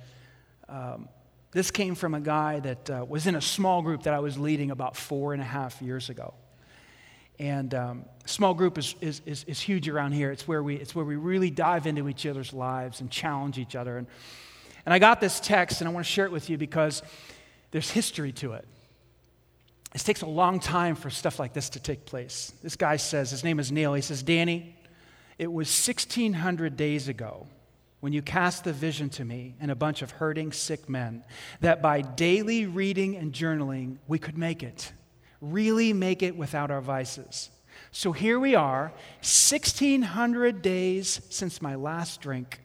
[0.69, 1.09] Um,
[1.51, 4.38] this came from a guy that uh, was in a small group that I was
[4.38, 6.35] leading about four and a half years ago.
[7.39, 10.29] And um, small group is, is, is, is, huge around here.
[10.29, 13.75] It's where, we, it's where we really dive into each other's lives and challenge each
[13.75, 13.97] other.
[13.97, 14.05] And,
[14.85, 17.01] and I got this text, and I want to share it with you because
[17.71, 18.67] there's history to it.
[19.95, 22.53] It takes a long time for stuff like this to take place.
[22.61, 24.74] This guy says, his name is Neil, he says, Danny,
[25.38, 27.48] it was 1600 days ago
[28.00, 31.24] when you cast the vision to me and a bunch of hurting, sick men
[31.62, 34.93] that by daily reading and journaling, we could make it,
[35.41, 37.50] really make it without our vices.
[37.91, 42.62] So here we are, 1600 days since my last drink.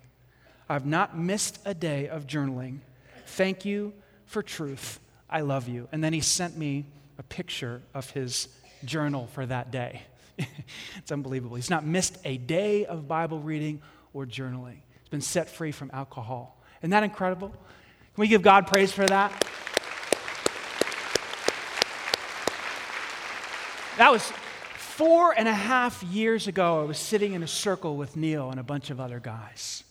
[0.69, 2.81] I've not missed a day of journaling.
[3.27, 3.93] Thank you
[4.27, 5.01] for truth.
[5.29, 5.89] I love you.
[5.91, 6.85] And then he sent me
[7.19, 8.49] a picture of his
[8.85, 10.03] journal for that day.
[10.97, 11.57] it's unbelievable.
[11.57, 14.79] He's not missed a day of Bible reading or journaling.
[15.01, 16.61] He's been set free from alcohol.
[16.81, 17.49] Isn't that incredible?
[17.51, 19.31] Can we give God praise for that?
[23.99, 24.33] That was
[24.77, 26.81] four and a half years ago.
[26.81, 29.85] I was sitting in a circle with Neil and a bunch of other guys.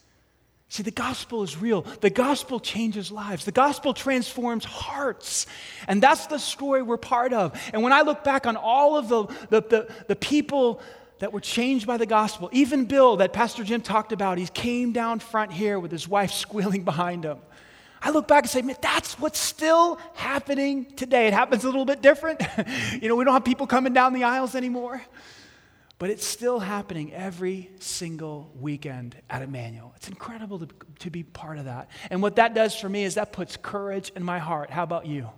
[0.72, 1.82] See, the gospel is real.
[1.82, 3.44] The gospel changes lives.
[3.44, 5.48] The gospel transforms hearts.
[5.88, 7.60] And that's the story we're part of.
[7.74, 10.80] And when I look back on all of the, the, the, the, people
[11.18, 14.92] that were changed by the gospel, even Bill, that Pastor Jim talked about, he came
[14.92, 17.40] down front here with his wife squealing behind him.
[18.00, 21.28] I look back and say, man, that's what's still happening today.
[21.28, 22.42] It happens a little bit different.
[23.02, 25.02] you know, we don't have people coming down the aisles anymore.
[26.00, 29.92] But it's still happening every single weekend at Emmanuel.
[29.98, 30.68] It's incredible to,
[31.00, 31.90] to be part of that.
[32.10, 34.70] And what that does for me is that puts courage in my heart.
[34.70, 35.30] How about you?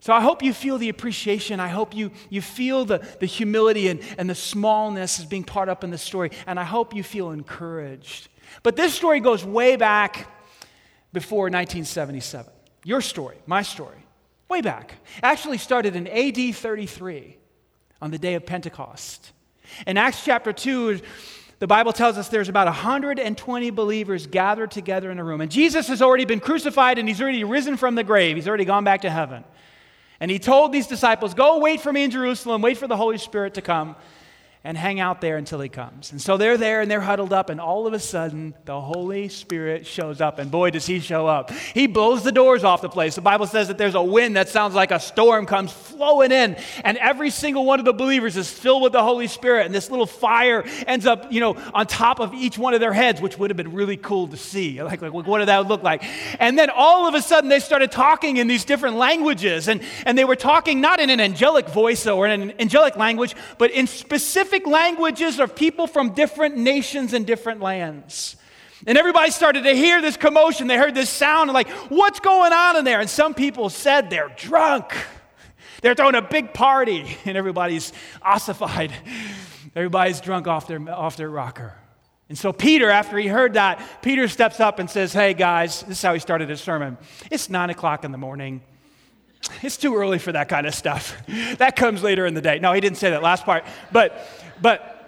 [0.00, 1.58] So I hope you feel the appreciation.
[1.58, 5.70] I hope you, you feel the, the humility and, and the smallness as being part
[5.70, 6.30] up in the story.
[6.46, 8.28] And I hope you feel encouraged.
[8.62, 10.28] But this story goes way back
[11.14, 12.52] before 1977.
[12.84, 14.04] Your story, my story,
[14.50, 14.96] way back.
[15.22, 17.38] Actually started in AD 33
[18.00, 19.32] on the day of Pentecost.
[19.86, 21.00] In Acts chapter 2,
[21.58, 25.40] the Bible tells us there's about 120 believers gathered together in a room.
[25.40, 28.36] And Jesus has already been crucified and he's already risen from the grave.
[28.36, 29.44] He's already gone back to heaven.
[30.20, 33.18] And he told these disciples, Go wait for me in Jerusalem, wait for the Holy
[33.18, 33.96] Spirit to come
[34.62, 36.12] and hang out there until he comes.
[36.12, 39.28] And so they're there and they're huddled up, and all of a sudden, the Holy
[39.28, 40.38] Spirit shows up.
[40.38, 41.50] And boy, does he show up.
[41.50, 43.14] He blows the doors off the place.
[43.14, 46.56] The Bible says that there's a wind that sounds like a storm comes flowing in,
[46.84, 49.64] and every single one of the believers is filled with the Holy Spirit.
[49.64, 52.92] And this little fire ends up, you know, on top of each one of their
[52.92, 54.80] heads, which would have been really cool to see.
[54.90, 56.02] Like, like what did that look like?
[56.40, 60.18] And then all of a sudden, they started talking in these different languages, and, and
[60.18, 63.86] they were talking not in an angelic voice or in an angelic language, but in
[63.86, 68.34] specific specific languages of people from different nations and different lands.
[68.84, 70.66] And everybody started to hear this commotion.
[70.66, 72.98] They heard this sound, and like, what's going on in there?
[72.98, 74.92] And some people said they're drunk.
[75.82, 78.92] They're throwing a big party, and everybody's ossified.
[79.76, 81.74] Everybody's drunk off their, off their rocker.
[82.28, 85.98] And so, Peter, after he heard that, Peter steps up and says, Hey, guys, this
[85.98, 86.98] is how he started his sermon.
[87.30, 88.62] It's nine o'clock in the morning.
[89.62, 91.16] It's too early for that kind of stuff.
[91.58, 92.58] That comes later in the day.
[92.58, 93.64] No, he didn't say that last part.
[93.90, 94.26] But,
[94.60, 95.00] but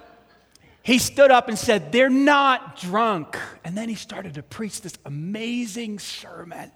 [0.82, 3.38] he stood up and said, They're not drunk.
[3.64, 6.72] And then he started to preach this amazing sermon.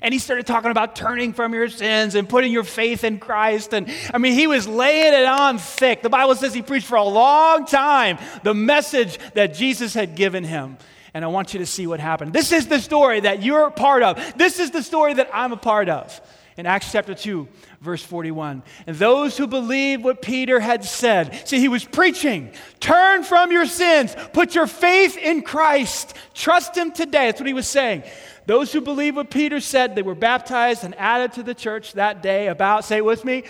[0.00, 3.74] And he started talking about turning from your sins and putting your faith in Christ.
[3.74, 6.02] And I mean, he was laying it on thick.
[6.02, 10.44] The Bible says he preached for a long time the message that Jesus had given
[10.44, 10.78] him.
[11.12, 12.32] And I want you to see what happened.
[12.32, 14.38] This is the story that you're a part of.
[14.38, 16.18] This is the story that I'm a part of
[16.56, 17.48] in Acts chapter 2,
[17.80, 18.62] verse 41.
[18.86, 23.66] And those who believed what Peter had said, see, he was preaching, turn from your
[23.66, 27.26] sins, put your faith in Christ, trust him today.
[27.26, 28.04] That's what he was saying.
[28.46, 32.22] Those who believed what Peter said, they were baptized and added to the church that
[32.22, 33.44] day about, say with me,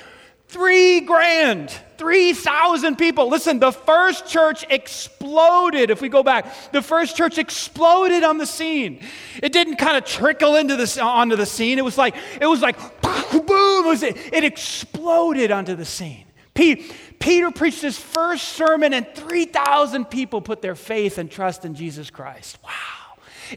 [0.52, 3.30] Three grand, 3,000 people.
[3.30, 5.88] Listen, the first church exploded.
[5.88, 9.02] If we go back, the first church exploded on the scene.
[9.42, 11.78] It didn't kind of trickle into the, onto the scene.
[11.78, 16.26] It was like, it was like, boom, it, was, it exploded onto the scene.
[16.52, 22.10] Peter preached his first sermon, and 3,000 people put their faith and trust in Jesus
[22.10, 22.58] Christ.
[22.62, 23.01] Wow.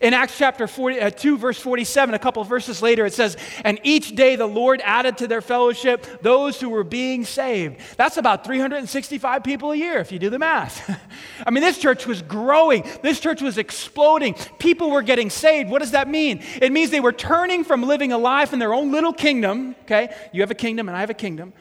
[0.02, 3.80] In Acts chapter 40, uh, 2, verse 47, a couple verses later, it says, And
[3.84, 7.80] each day the Lord added to their fellowship those who were being saved.
[7.98, 10.90] That's about 365 people a year, if you do the math.
[11.46, 14.36] I mean, this church was growing, this church was exploding.
[14.60, 15.70] People were getting saved.
[15.70, 16.44] What does that mean?
[16.62, 20.14] It means they were turning from living a life in their own little kingdom, okay?
[20.32, 21.54] You have a kingdom, and I have a kingdom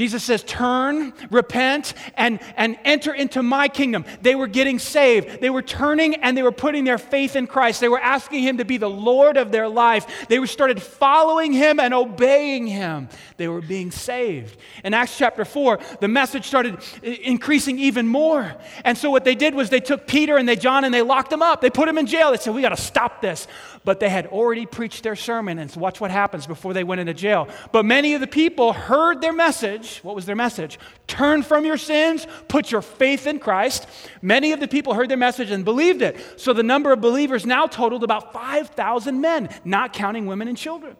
[0.00, 4.06] Jesus says, Turn, repent, and, and enter into my kingdom.
[4.22, 5.42] They were getting saved.
[5.42, 7.82] They were turning and they were putting their faith in Christ.
[7.82, 10.26] They were asking Him to be the Lord of their life.
[10.28, 13.10] They started following Him and obeying Him.
[13.36, 14.56] They were being saved.
[14.84, 18.54] In Acts chapter 4, the message started increasing even more.
[18.86, 21.28] And so what they did was they took Peter and they John and they locked
[21.28, 21.60] them up.
[21.60, 22.30] They put them in jail.
[22.30, 23.46] They said, We got to stop this.
[23.84, 27.00] But they had already preached their sermon, and so watch what happens before they went
[27.00, 27.48] into jail.
[27.72, 30.04] But many of the people heard their message message.
[30.04, 30.78] What was their message?
[31.06, 33.86] Turn from your sins, put your faith in Christ.
[34.22, 36.16] Many of the people heard their message and believed it.
[36.36, 40.96] So the number of believers now totaled about 5,000 men, not counting women and children.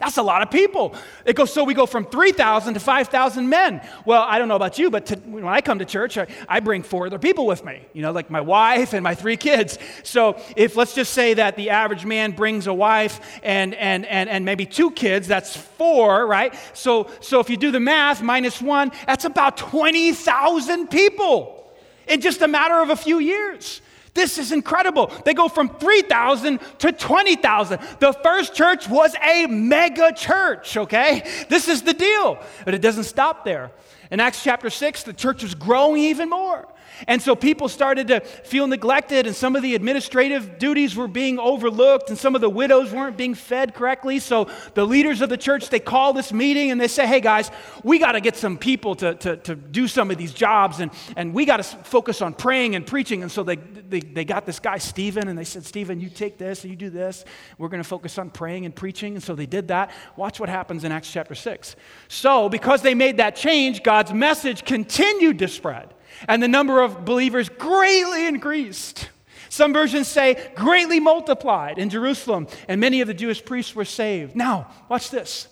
[0.00, 0.94] That's a lot of people.
[1.24, 3.80] It goes, so we go from 3,000 to 5,000 men.
[4.04, 6.60] Well, I don't know about you, but to, when I come to church, I, I,
[6.60, 9.78] bring four other people with me, you know, like my wife and my three kids.
[10.02, 14.28] So if let's just say that the average man brings a wife and, and, and,
[14.28, 16.54] and maybe two kids, that's four, right?
[16.72, 21.72] So, so if you do the math, minus one, that's about 20,000 people
[22.08, 23.80] in just a matter of a few years.
[24.14, 25.10] This is incredible.
[25.24, 27.80] They go from 3,000 to 20,000.
[27.98, 31.28] The first church was a mega church, okay?
[31.48, 32.38] This is the deal.
[32.64, 33.72] But it doesn't stop there.
[34.10, 36.68] In Acts chapter 6, the church was growing even more.
[37.08, 41.38] And so people started to feel neglected, and some of the administrative duties were being
[41.38, 44.20] overlooked, and some of the widows weren't being fed correctly.
[44.20, 47.50] So the leaders of the church, they call this meeting and they say, hey guys,
[47.82, 50.90] we got to get some people to, to, to do some of these jobs, and,
[51.16, 53.22] and we got to focus on praying and preaching.
[53.22, 56.38] And so they, they, they got this guy, Stephen, and they said, Stephen, you take
[56.38, 57.24] this and you do this.
[57.58, 59.14] We're going to focus on praying and preaching.
[59.14, 59.90] And so they did that.
[60.16, 61.76] Watch what happens in Acts chapter 6.
[62.08, 65.94] So because they made that change, God's message continued to spread
[66.28, 69.08] and the number of believers greatly increased.
[69.48, 74.36] Some versions say greatly multiplied in Jerusalem, and many of the Jewish priests were saved.
[74.36, 75.48] Now, watch this.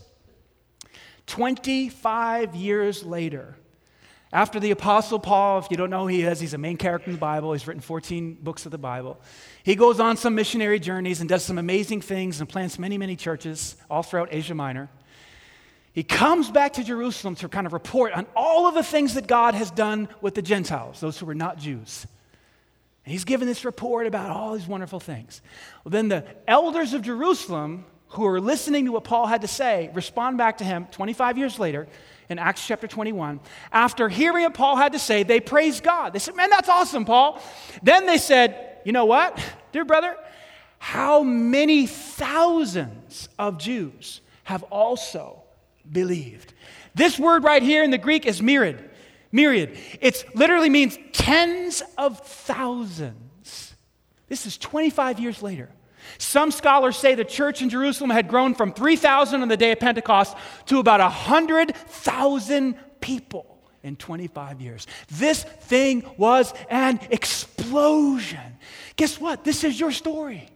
[1.29, 3.57] 25 years later,
[4.35, 7.09] after the Apostle Paul, if you don't know who he is, he's a main character
[7.09, 7.55] in the Bible.
[7.55, 9.19] He's written 14 books of the Bible.
[9.63, 13.17] He goes on some missionary journeys and does some amazing things and plants many, many
[13.17, 14.91] churches all throughout Asia Minor.
[15.93, 19.27] He comes back to Jerusalem to kind of report on all of the things that
[19.27, 22.07] God has done with the Gentiles, those who were not Jews.
[23.05, 25.43] And he's given this report about all these wonderful things.
[25.85, 29.91] Well, then the elders of Jerusalem, who are listening to what Paul had to say,
[29.93, 31.87] respond back to him 25 years later
[32.29, 33.41] in Acts chapter 21.
[33.71, 36.15] After hearing what Paul had to say, they praised God.
[36.15, 37.43] They said, Man, that's awesome, Paul.
[37.83, 39.39] Then they said, You know what,
[39.73, 40.17] dear brother?
[40.79, 45.42] How many thousands of Jews have also
[45.91, 46.53] believed.
[46.95, 48.91] This word right here in the Greek is myriad.
[49.31, 49.77] Myriad.
[50.01, 53.75] It literally means tens of thousands.
[54.29, 55.71] This is 25 years later.
[56.19, 59.79] Some scholars say the church in Jerusalem had grown from 3,000 on the day of
[59.79, 64.87] Pentecost to about 100,000 people in 25 years.
[65.11, 68.59] This thing was an explosion.
[68.97, 69.45] Guess what?
[69.45, 70.49] This is your story.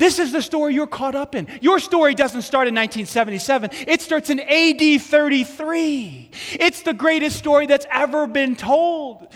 [0.00, 1.46] This is the story you're caught up in.
[1.60, 6.30] Your story doesn't start in 1977, it starts in AD 33.
[6.52, 9.28] It's the greatest story that's ever been told.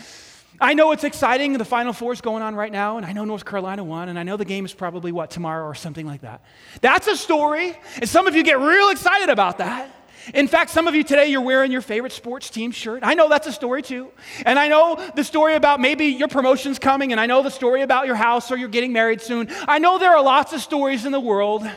[0.58, 1.52] I know it's exciting.
[1.58, 4.18] The Final Four is going on right now, and I know North Carolina won, and
[4.18, 6.40] I know the game is probably, what, tomorrow or something like that.
[6.80, 9.90] That's a story, and some of you get real excited about that.
[10.32, 13.00] In fact, some of you today, you're wearing your favorite sports team shirt.
[13.02, 14.10] I know that's a story too.
[14.46, 17.82] And I know the story about maybe your promotion's coming, and I know the story
[17.82, 19.48] about your house or you're getting married soon.
[19.68, 21.68] I know there are lots of stories in the world,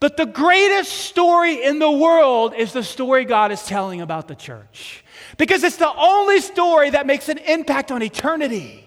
[0.00, 4.34] but the greatest story in the world is the story God is telling about the
[4.34, 5.04] church.
[5.38, 8.84] Because it's the only story that makes an impact on eternity.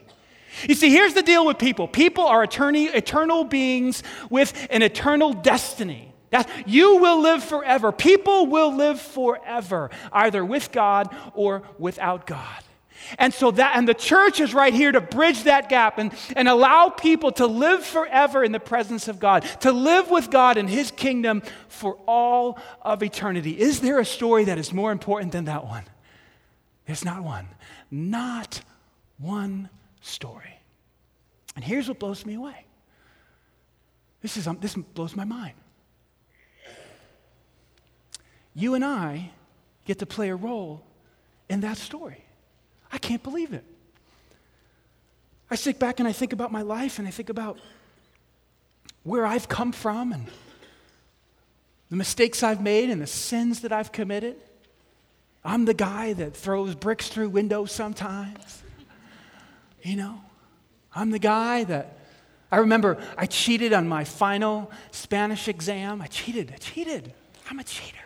[0.67, 6.14] You see, here's the deal with people people are eternal beings with an eternal destiny.
[6.35, 7.93] That you will live forever.
[7.93, 12.61] People will live forever, either with God or without God.
[13.17, 16.49] And so that, and the church is right here to bridge that gap and, and
[16.49, 20.67] allow people to live forever in the presence of God, to live with God in
[20.67, 23.57] His kingdom for all of eternity.
[23.57, 25.83] Is there a story that is more important than that one?
[26.85, 27.47] There's not one.
[27.89, 28.59] Not
[29.19, 29.69] one
[30.01, 30.59] story.
[31.55, 32.65] And here's what blows me away.
[34.21, 35.53] This, is, um, this blows my mind.
[38.55, 39.31] You and I
[39.83, 40.83] get to play a role
[41.49, 42.23] in that story.
[42.91, 43.65] I can't believe it.
[45.51, 47.59] I sit back and I think about my life and I think about
[49.03, 50.25] where I've come from and
[51.89, 54.37] the mistakes I've made and the sins that I've committed.
[55.43, 58.63] I'm the guy that throws bricks through windows sometimes.
[59.83, 60.21] You know,
[60.95, 61.99] I'm the guy that
[62.51, 66.01] I remember I cheated on my final Spanish exam.
[66.01, 67.13] I cheated, I cheated.
[67.49, 68.04] I'm a cheater.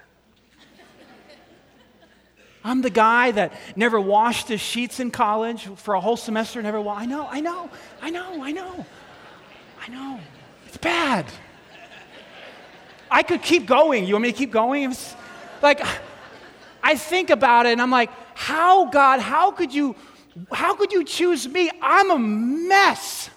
[2.63, 6.81] I'm the guy that never washed his sheets in college for a whole semester, never
[6.81, 7.69] wa- I know, I know,
[8.01, 8.85] I know, I know.
[9.81, 10.19] I know.
[10.67, 11.25] It's bad.
[13.09, 14.05] I could keep going.
[14.05, 14.91] You want me to keep going?
[14.91, 15.15] It's
[15.61, 15.81] like
[16.83, 19.95] I think about it and I'm like, how God, how could you
[20.51, 21.71] how could you choose me?
[21.81, 23.29] I'm a mess.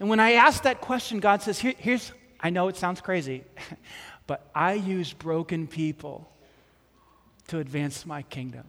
[0.00, 3.44] And when I ask that question, God says, Here, here's, I know it sounds crazy,
[4.26, 6.30] but I use broken people
[7.48, 8.64] to advance my kingdom.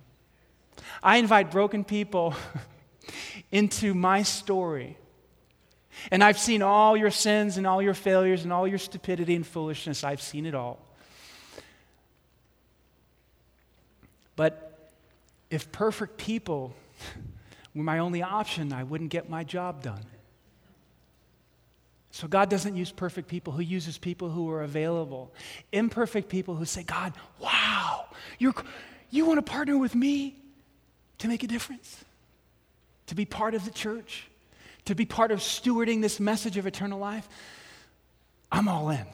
[1.03, 2.33] I invite broken people
[3.51, 4.97] into my story.
[6.11, 9.45] And I've seen all your sins and all your failures and all your stupidity and
[9.45, 10.03] foolishness.
[10.03, 10.79] I've seen it all.
[14.35, 14.89] But
[15.49, 16.73] if perfect people
[17.75, 20.05] were my only option, I wouldn't get my job done.
[22.11, 25.33] So God doesn't use perfect people, He uses people who are available.
[25.71, 27.98] Imperfect people who say, God, wow,
[28.39, 28.55] you're,
[29.11, 30.35] you want to partner with me
[31.19, 32.03] to make a difference?
[33.07, 34.27] To be part of the church?
[34.85, 37.27] To be part of stewarding this message of eternal life?
[38.51, 39.05] I'm all in.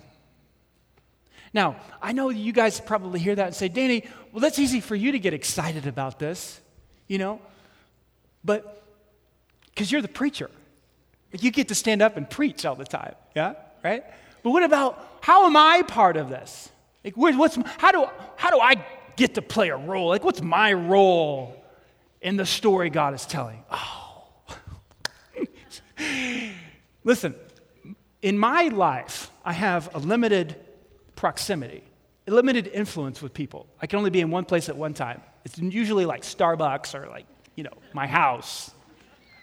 [1.54, 4.96] Now, I know you guys probably hear that and say, Danny, well, that's easy for
[4.96, 6.60] you to get excited about this,
[7.08, 7.40] you know?
[8.44, 8.84] But
[9.76, 10.50] because you're the preacher.
[11.32, 13.56] You get to stand up and preach all the time, yeah?
[13.84, 14.04] Right?
[14.42, 16.70] But what about how am I part of this?
[17.04, 18.08] Like, what's, how, do,
[18.38, 18.76] how do I
[19.16, 20.10] get to play a role?
[20.10, 21.64] Like, what's my role
[22.22, 23.64] in the story God is telling?
[23.72, 24.24] Oh.
[27.04, 27.36] Listen,
[28.22, 30.56] in my life, I have a limited
[31.16, 31.84] proximity,
[32.28, 33.68] a limited influence with people.
[33.82, 35.22] I can only be in one place at one time.
[35.44, 38.72] It's usually like Starbucks or like, you know, my house,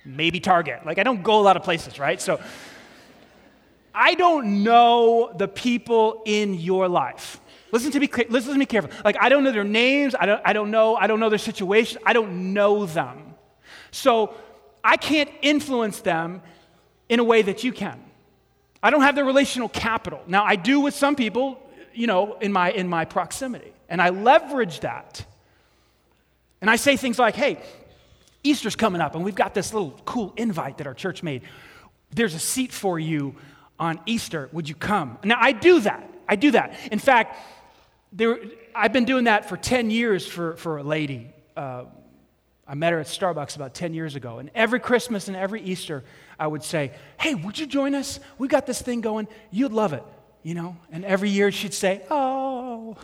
[0.04, 0.84] maybe Target.
[0.84, 2.20] Like, I don't go a lot of places, right?
[2.20, 2.40] So,
[3.94, 7.40] I don't know the people in your life.
[7.72, 8.94] Listen to me, listen to me carefully.
[9.04, 10.14] Like, I don't know their names.
[10.14, 10.94] I don't, I don't know.
[10.94, 12.00] I don't know their situation.
[12.04, 13.34] I don't know them.
[13.90, 14.34] So,
[14.84, 16.42] I can't influence them
[17.08, 17.98] in a way that you can.
[18.82, 20.20] I don't have the relational capital.
[20.26, 21.58] Now, I do with some people,
[21.94, 23.72] you know, in my, in my proximity.
[23.88, 25.24] And I leverage that.
[26.60, 27.62] And I say things like, hey,
[28.42, 31.42] Easter's coming up, and we've got this little cool invite that our church made.
[32.10, 33.36] There's a seat for you
[33.78, 34.48] on Easter.
[34.52, 35.18] Would you come?
[35.22, 36.10] Now, I do that.
[36.28, 36.76] I do that.
[36.90, 37.36] In fact,
[38.12, 38.38] there,
[38.74, 41.30] I've been doing that for 10 years for, for a lady.
[41.56, 41.84] Uh,
[42.66, 44.38] I met her at Starbucks about 10 years ago.
[44.38, 46.04] And every Christmas and every Easter,
[46.38, 48.20] I would say, Hey, would you join us?
[48.38, 49.28] We got this thing going.
[49.50, 50.04] You'd love it,
[50.42, 50.76] you know?
[50.90, 52.96] And every year she'd say, Oh,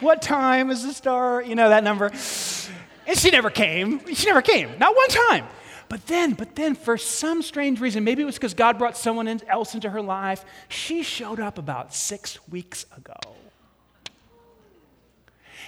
[0.00, 1.42] what time is the star?
[1.42, 2.06] You know, that number.
[2.06, 4.14] And she never came.
[4.14, 4.78] She never came.
[4.78, 5.46] Not one time.
[5.88, 9.26] But then, but then, for some strange reason, maybe it was because God brought someone
[9.48, 13.14] else into her life, she showed up about six weeks ago.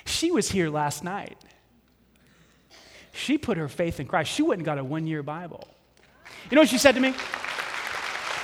[0.04, 1.38] She was here last night.
[3.12, 4.30] She put her faith in Christ.
[4.30, 5.66] She and got a one year Bible.
[6.50, 7.14] You know what she said to me?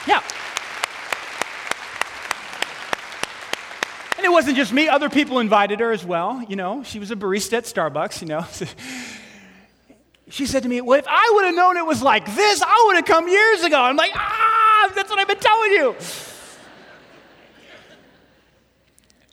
[0.07, 0.23] Yeah.
[4.17, 6.43] And it wasn't just me, other people invited her as well.
[6.49, 8.47] You know, she was a barista at Starbucks, you know.
[10.29, 12.85] she said to me, Well, if I would have known it was like this, I
[12.87, 13.81] would have come years ago.
[13.81, 15.97] I'm like, Ah, that's what I've been telling you.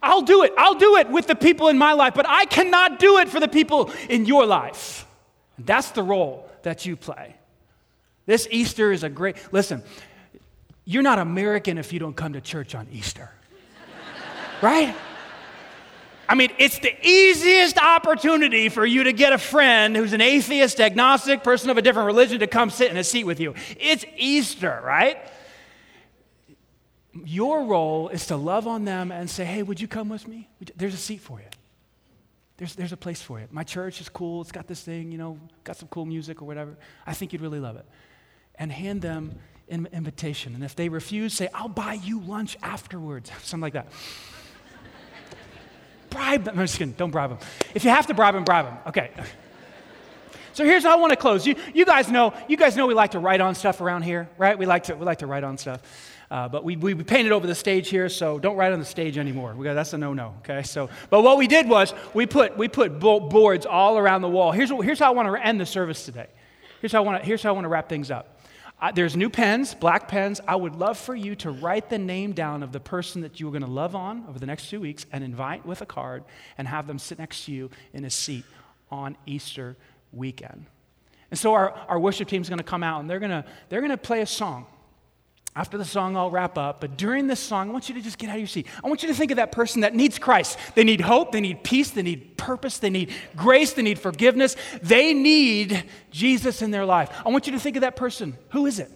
[0.02, 0.54] I'll do it.
[0.58, 3.40] I'll do it with the people in my life, but I cannot do it for
[3.40, 5.06] the people in your life.
[5.58, 7.36] That's the role that you play.
[8.26, 9.82] This Easter is a great, listen,
[10.84, 13.30] you're not American if you don't come to church on Easter
[14.64, 14.96] right?
[16.28, 20.80] I mean, it's the easiest opportunity for you to get a friend who's an atheist,
[20.80, 23.56] agnostic, person of a different religion to come sit in a seat with you.
[23.80, 25.18] It's Easter, right?
[27.26, 30.50] Your role is to love on them and say, hey, would you come with me?
[30.76, 31.48] There's a seat for you.
[32.58, 33.52] There's, there's a place for it.
[33.52, 34.42] My church is cool.
[34.42, 36.78] It's got this thing, you know, got some cool music or whatever.
[37.06, 37.86] I think you'd really love it.
[38.56, 40.56] And hand them an invitation.
[40.56, 43.32] And if they refuse, say, I'll buy you lunch afterwards.
[43.44, 43.88] Something like that.
[46.14, 46.60] Bribe them.
[46.60, 46.94] I'm just kidding.
[46.94, 47.40] Don't bribe them.
[47.74, 48.78] If you have to bribe them, bribe them.
[48.88, 49.12] Okay.
[50.54, 51.48] So here's how I want to close.
[51.48, 54.30] You, you guys know, you guys know we like to write on stuff around here,
[54.38, 54.58] right?
[54.58, 55.82] We like to, we like to write on stuff.
[56.30, 59.18] Uh, but we, we painted over the stage here, so don't write on the stage
[59.18, 59.54] anymore.
[59.54, 60.64] Got, that's a no-no, okay?
[60.64, 64.52] So, but what we did was we put, we put boards all around the wall.
[64.52, 66.28] Here's, what, here's how I want to end the service today.
[66.82, 68.33] Here's how I want to, here's how I want to wrap things up.
[68.84, 70.42] Uh, there's new pens, black pens.
[70.46, 73.48] I would love for you to write the name down of the person that you
[73.48, 76.26] are going to love on over the next two weeks and invite with a card
[76.58, 78.44] and have them sit next to you in a seat
[78.92, 79.78] on Easter
[80.12, 80.66] weekend.
[81.32, 83.46] And so our, our worship team is going to come out and they're going to,
[83.70, 84.66] they're going to play a song.
[85.56, 86.82] After the song, I'll wrap up.
[86.82, 88.66] But during this song, I want you to just get out of your seat.
[88.84, 90.58] I want you to think of that person that needs Christ.
[90.74, 94.56] They need hope, they need peace, they need purpose, they need grace, they need forgiveness.
[94.82, 97.12] They need Jesus in their life.
[97.24, 98.36] I want you to think of that person.
[98.50, 98.90] Who is it?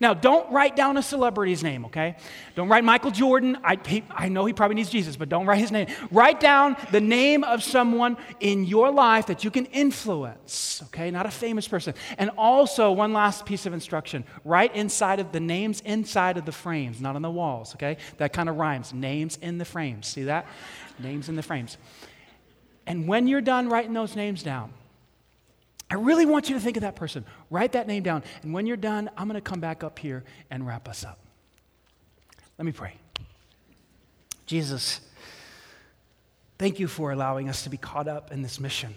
[0.00, 2.16] Now, don't write down a celebrity's name, okay?
[2.54, 3.58] Don't write Michael Jordan.
[3.62, 5.86] I, he, I know he probably needs Jesus, but don't write his name.
[6.10, 11.10] Write down the name of someone in your life that you can influence, okay?
[11.10, 11.94] Not a famous person.
[12.18, 16.52] And also, one last piece of instruction write inside of the names inside of the
[16.52, 17.96] frames, not on the walls, okay?
[18.18, 18.92] That kind of rhymes.
[18.92, 20.06] Names in the frames.
[20.08, 20.46] See that?
[20.98, 21.76] Names in the frames.
[22.86, 24.72] And when you're done writing those names down,
[25.92, 27.22] I really want you to think of that person.
[27.50, 28.24] Write that name down.
[28.42, 31.18] And when you're done, I'm going to come back up here and wrap us up.
[32.56, 32.94] Let me pray.
[34.46, 35.02] Jesus,
[36.56, 38.94] thank you for allowing us to be caught up in this mission.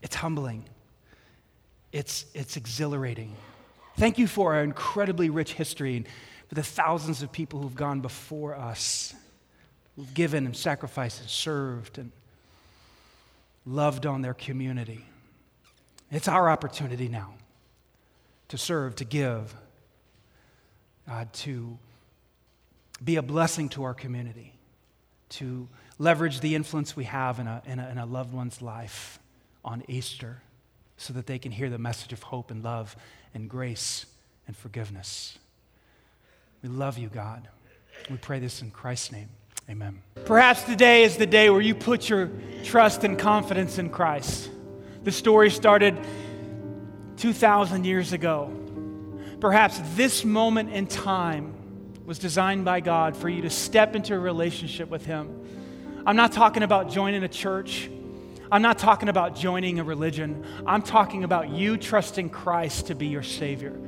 [0.00, 0.64] It's humbling,
[1.92, 3.36] it's, it's exhilarating.
[3.98, 6.06] Thank you for our incredibly rich history and
[6.48, 9.12] for the thousands of people who've gone before us,
[9.94, 12.12] who've given and sacrificed and served and
[13.66, 15.04] loved on their community.
[16.10, 17.34] It's our opportunity now
[18.48, 19.54] to serve, to give,
[21.08, 21.78] uh, to
[23.02, 24.54] be a blessing to our community,
[25.30, 29.20] to leverage the influence we have in a, in a, in a loved one's life
[29.64, 30.42] on Easter
[30.96, 32.96] so that they can hear the message of hope and love
[33.32, 34.06] and grace
[34.46, 35.38] and forgiveness.
[36.62, 37.48] We love you, God.
[38.10, 39.28] We pray this in Christ's name.
[39.68, 40.02] Amen.
[40.24, 42.30] Perhaps today is the day where you put your
[42.64, 44.49] trust and confidence in Christ.
[45.02, 45.98] The story started
[47.16, 48.52] 2,000 years ago.
[49.40, 51.54] Perhaps this moment in time
[52.04, 56.02] was designed by God for you to step into a relationship with Him.
[56.04, 57.88] I'm not talking about joining a church.
[58.52, 60.44] I'm not talking about joining a religion.
[60.66, 63.80] I'm talking about you trusting Christ to be your Savior.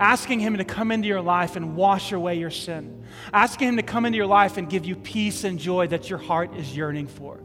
[0.00, 3.04] Asking Him to come into your life and wash away your sin.
[3.34, 6.18] Asking Him to come into your life and give you peace and joy that your
[6.18, 7.38] heart is yearning for.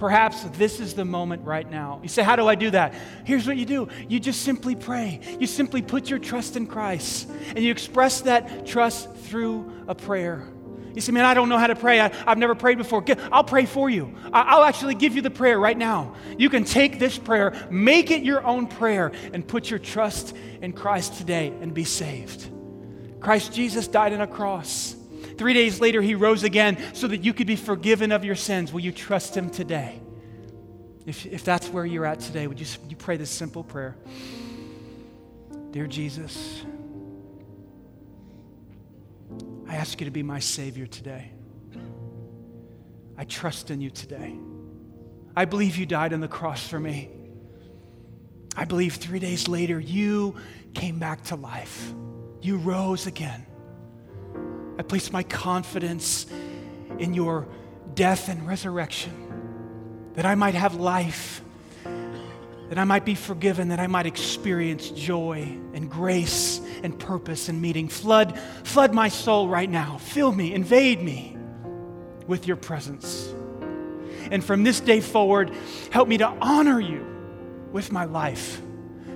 [0.00, 2.00] Perhaps this is the moment right now.
[2.02, 2.94] You say, How do I do that?
[3.24, 5.20] Here's what you do you just simply pray.
[5.38, 10.48] You simply put your trust in Christ and you express that trust through a prayer.
[10.94, 12.00] You say, Man, I don't know how to pray.
[12.00, 13.04] I, have never prayed before.
[13.30, 14.14] I'll pray for you.
[14.32, 16.14] I'll actually give you the prayer right now.
[16.38, 20.72] You can take this prayer, make it your own prayer, and put your trust in
[20.72, 22.48] Christ today and be saved.
[23.20, 24.96] Christ Jesus died on a cross.
[25.40, 28.74] Three days later, he rose again so that you could be forgiven of your sins.
[28.74, 29.98] Will you trust him today?
[31.06, 33.96] If, if that's where you're at today, would you, you pray this simple prayer?
[35.70, 36.62] Dear Jesus,
[39.66, 41.30] I ask you to be my Savior today.
[43.16, 44.36] I trust in you today.
[45.34, 47.08] I believe you died on the cross for me.
[48.54, 50.36] I believe three days later you
[50.74, 51.94] came back to life.
[52.42, 53.46] You rose again.
[54.80, 56.24] I place my confidence
[56.98, 57.46] in your
[57.92, 59.12] death and resurrection,
[60.14, 61.42] that I might have life,
[61.84, 67.60] that I might be forgiven, that I might experience joy and grace and purpose and
[67.60, 67.88] meaning.
[67.90, 69.98] Flood, flood my soul right now.
[69.98, 71.36] Fill me, invade me
[72.26, 73.30] with your presence.
[74.30, 75.52] And from this day forward,
[75.90, 77.04] help me to honor you
[77.70, 78.62] with my life,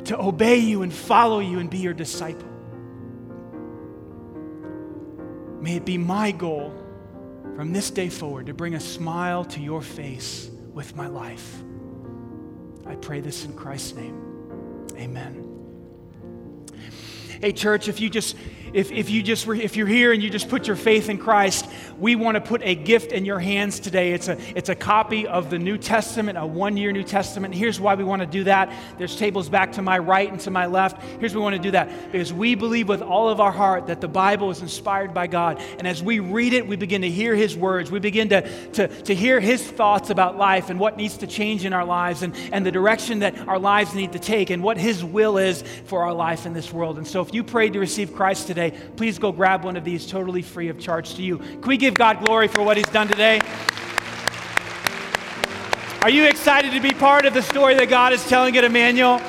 [0.04, 2.53] to obey you and follow you and be your disciple.
[5.64, 6.74] May it be my goal
[7.56, 11.62] from this day forward to bring a smile to your face with my life.
[12.84, 14.86] I pray this in Christ's name.
[14.94, 16.68] Amen.
[17.40, 18.36] Hey, church, if you just
[18.74, 21.68] if, if you just if you're here and you just put your faith in Christ,
[21.98, 24.12] we want to put a gift in your hands today.
[24.12, 27.54] It's a it's a copy of the New Testament, a one-year New Testament.
[27.54, 28.72] Here's why we want to do that.
[28.98, 31.00] There's tables back to my right and to my left.
[31.20, 33.86] Here's why we want to do that because we believe with all of our heart
[33.86, 37.10] that the Bible is inspired by God, and as we read it, we begin to
[37.10, 37.92] hear His words.
[37.92, 41.64] We begin to to, to hear His thoughts about life and what needs to change
[41.64, 44.78] in our lives and, and the direction that our lives need to take and what
[44.78, 46.98] His will is for our life in this world.
[46.98, 50.06] And so, if you prayed to receive Christ today, please go grab one of these
[50.06, 51.38] totally free of charge to you.
[51.38, 53.40] Can we give God glory for what He's done today?
[56.02, 59.20] Are you excited to be part of the story that God is telling at Emmanuel?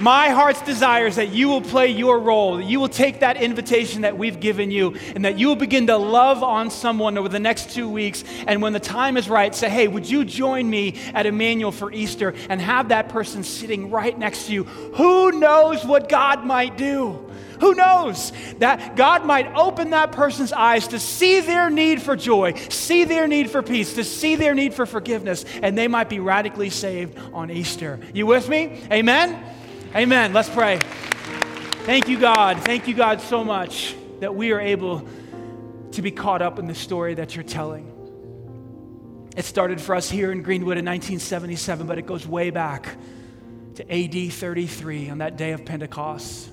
[0.00, 3.36] My heart's desire is that you will play your role, that you will take that
[3.36, 7.28] invitation that we've given you, and that you will begin to love on someone over
[7.28, 8.22] the next two weeks.
[8.46, 11.90] And when the time is right, say, hey, would you join me at Emmanuel for
[11.90, 14.64] Easter and have that person sitting right next to you?
[14.64, 17.27] Who knows what God might do?
[17.60, 22.54] Who knows that God might open that person's eyes to see their need for joy,
[22.68, 26.20] see their need for peace, to see their need for forgiveness, and they might be
[26.20, 27.98] radically saved on Easter.
[28.12, 28.82] You with me?
[28.90, 29.42] Amen?
[29.94, 30.32] Amen.
[30.32, 30.78] Let's pray.
[31.84, 32.60] Thank you, God.
[32.60, 35.08] Thank you, God, so much that we are able
[35.92, 37.94] to be caught up in the story that you're telling.
[39.36, 42.96] It started for us here in Greenwood in 1977, but it goes way back
[43.76, 46.50] to AD 33 on that day of Pentecost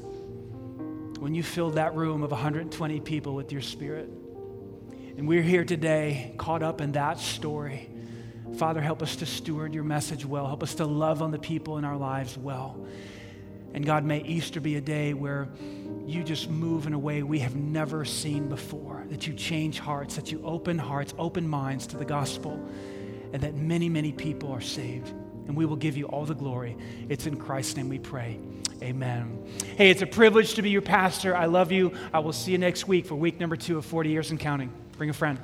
[1.19, 4.09] when you filled that room of 120 people with your spirit.
[5.17, 7.89] And we're here today caught up in that story.
[8.57, 10.45] Father, help us to steward your message well.
[10.45, 12.85] Help us to love on the people in our lives well.
[13.73, 15.49] And God, may Easter be a day where
[16.05, 20.15] you just move in a way we have never seen before, that you change hearts,
[20.15, 22.53] that you open hearts, open minds to the gospel,
[23.33, 25.13] and that many, many people are saved.
[25.47, 26.75] And we will give you all the glory.
[27.09, 28.39] It's in Christ's name we pray.
[28.81, 29.47] Amen.
[29.77, 31.35] Hey, it's a privilege to be your pastor.
[31.35, 31.93] I love you.
[32.13, 34.71] I will see you next week for week number two of 40 Years and Counting.
[34.97, 35.39] Bring a friend.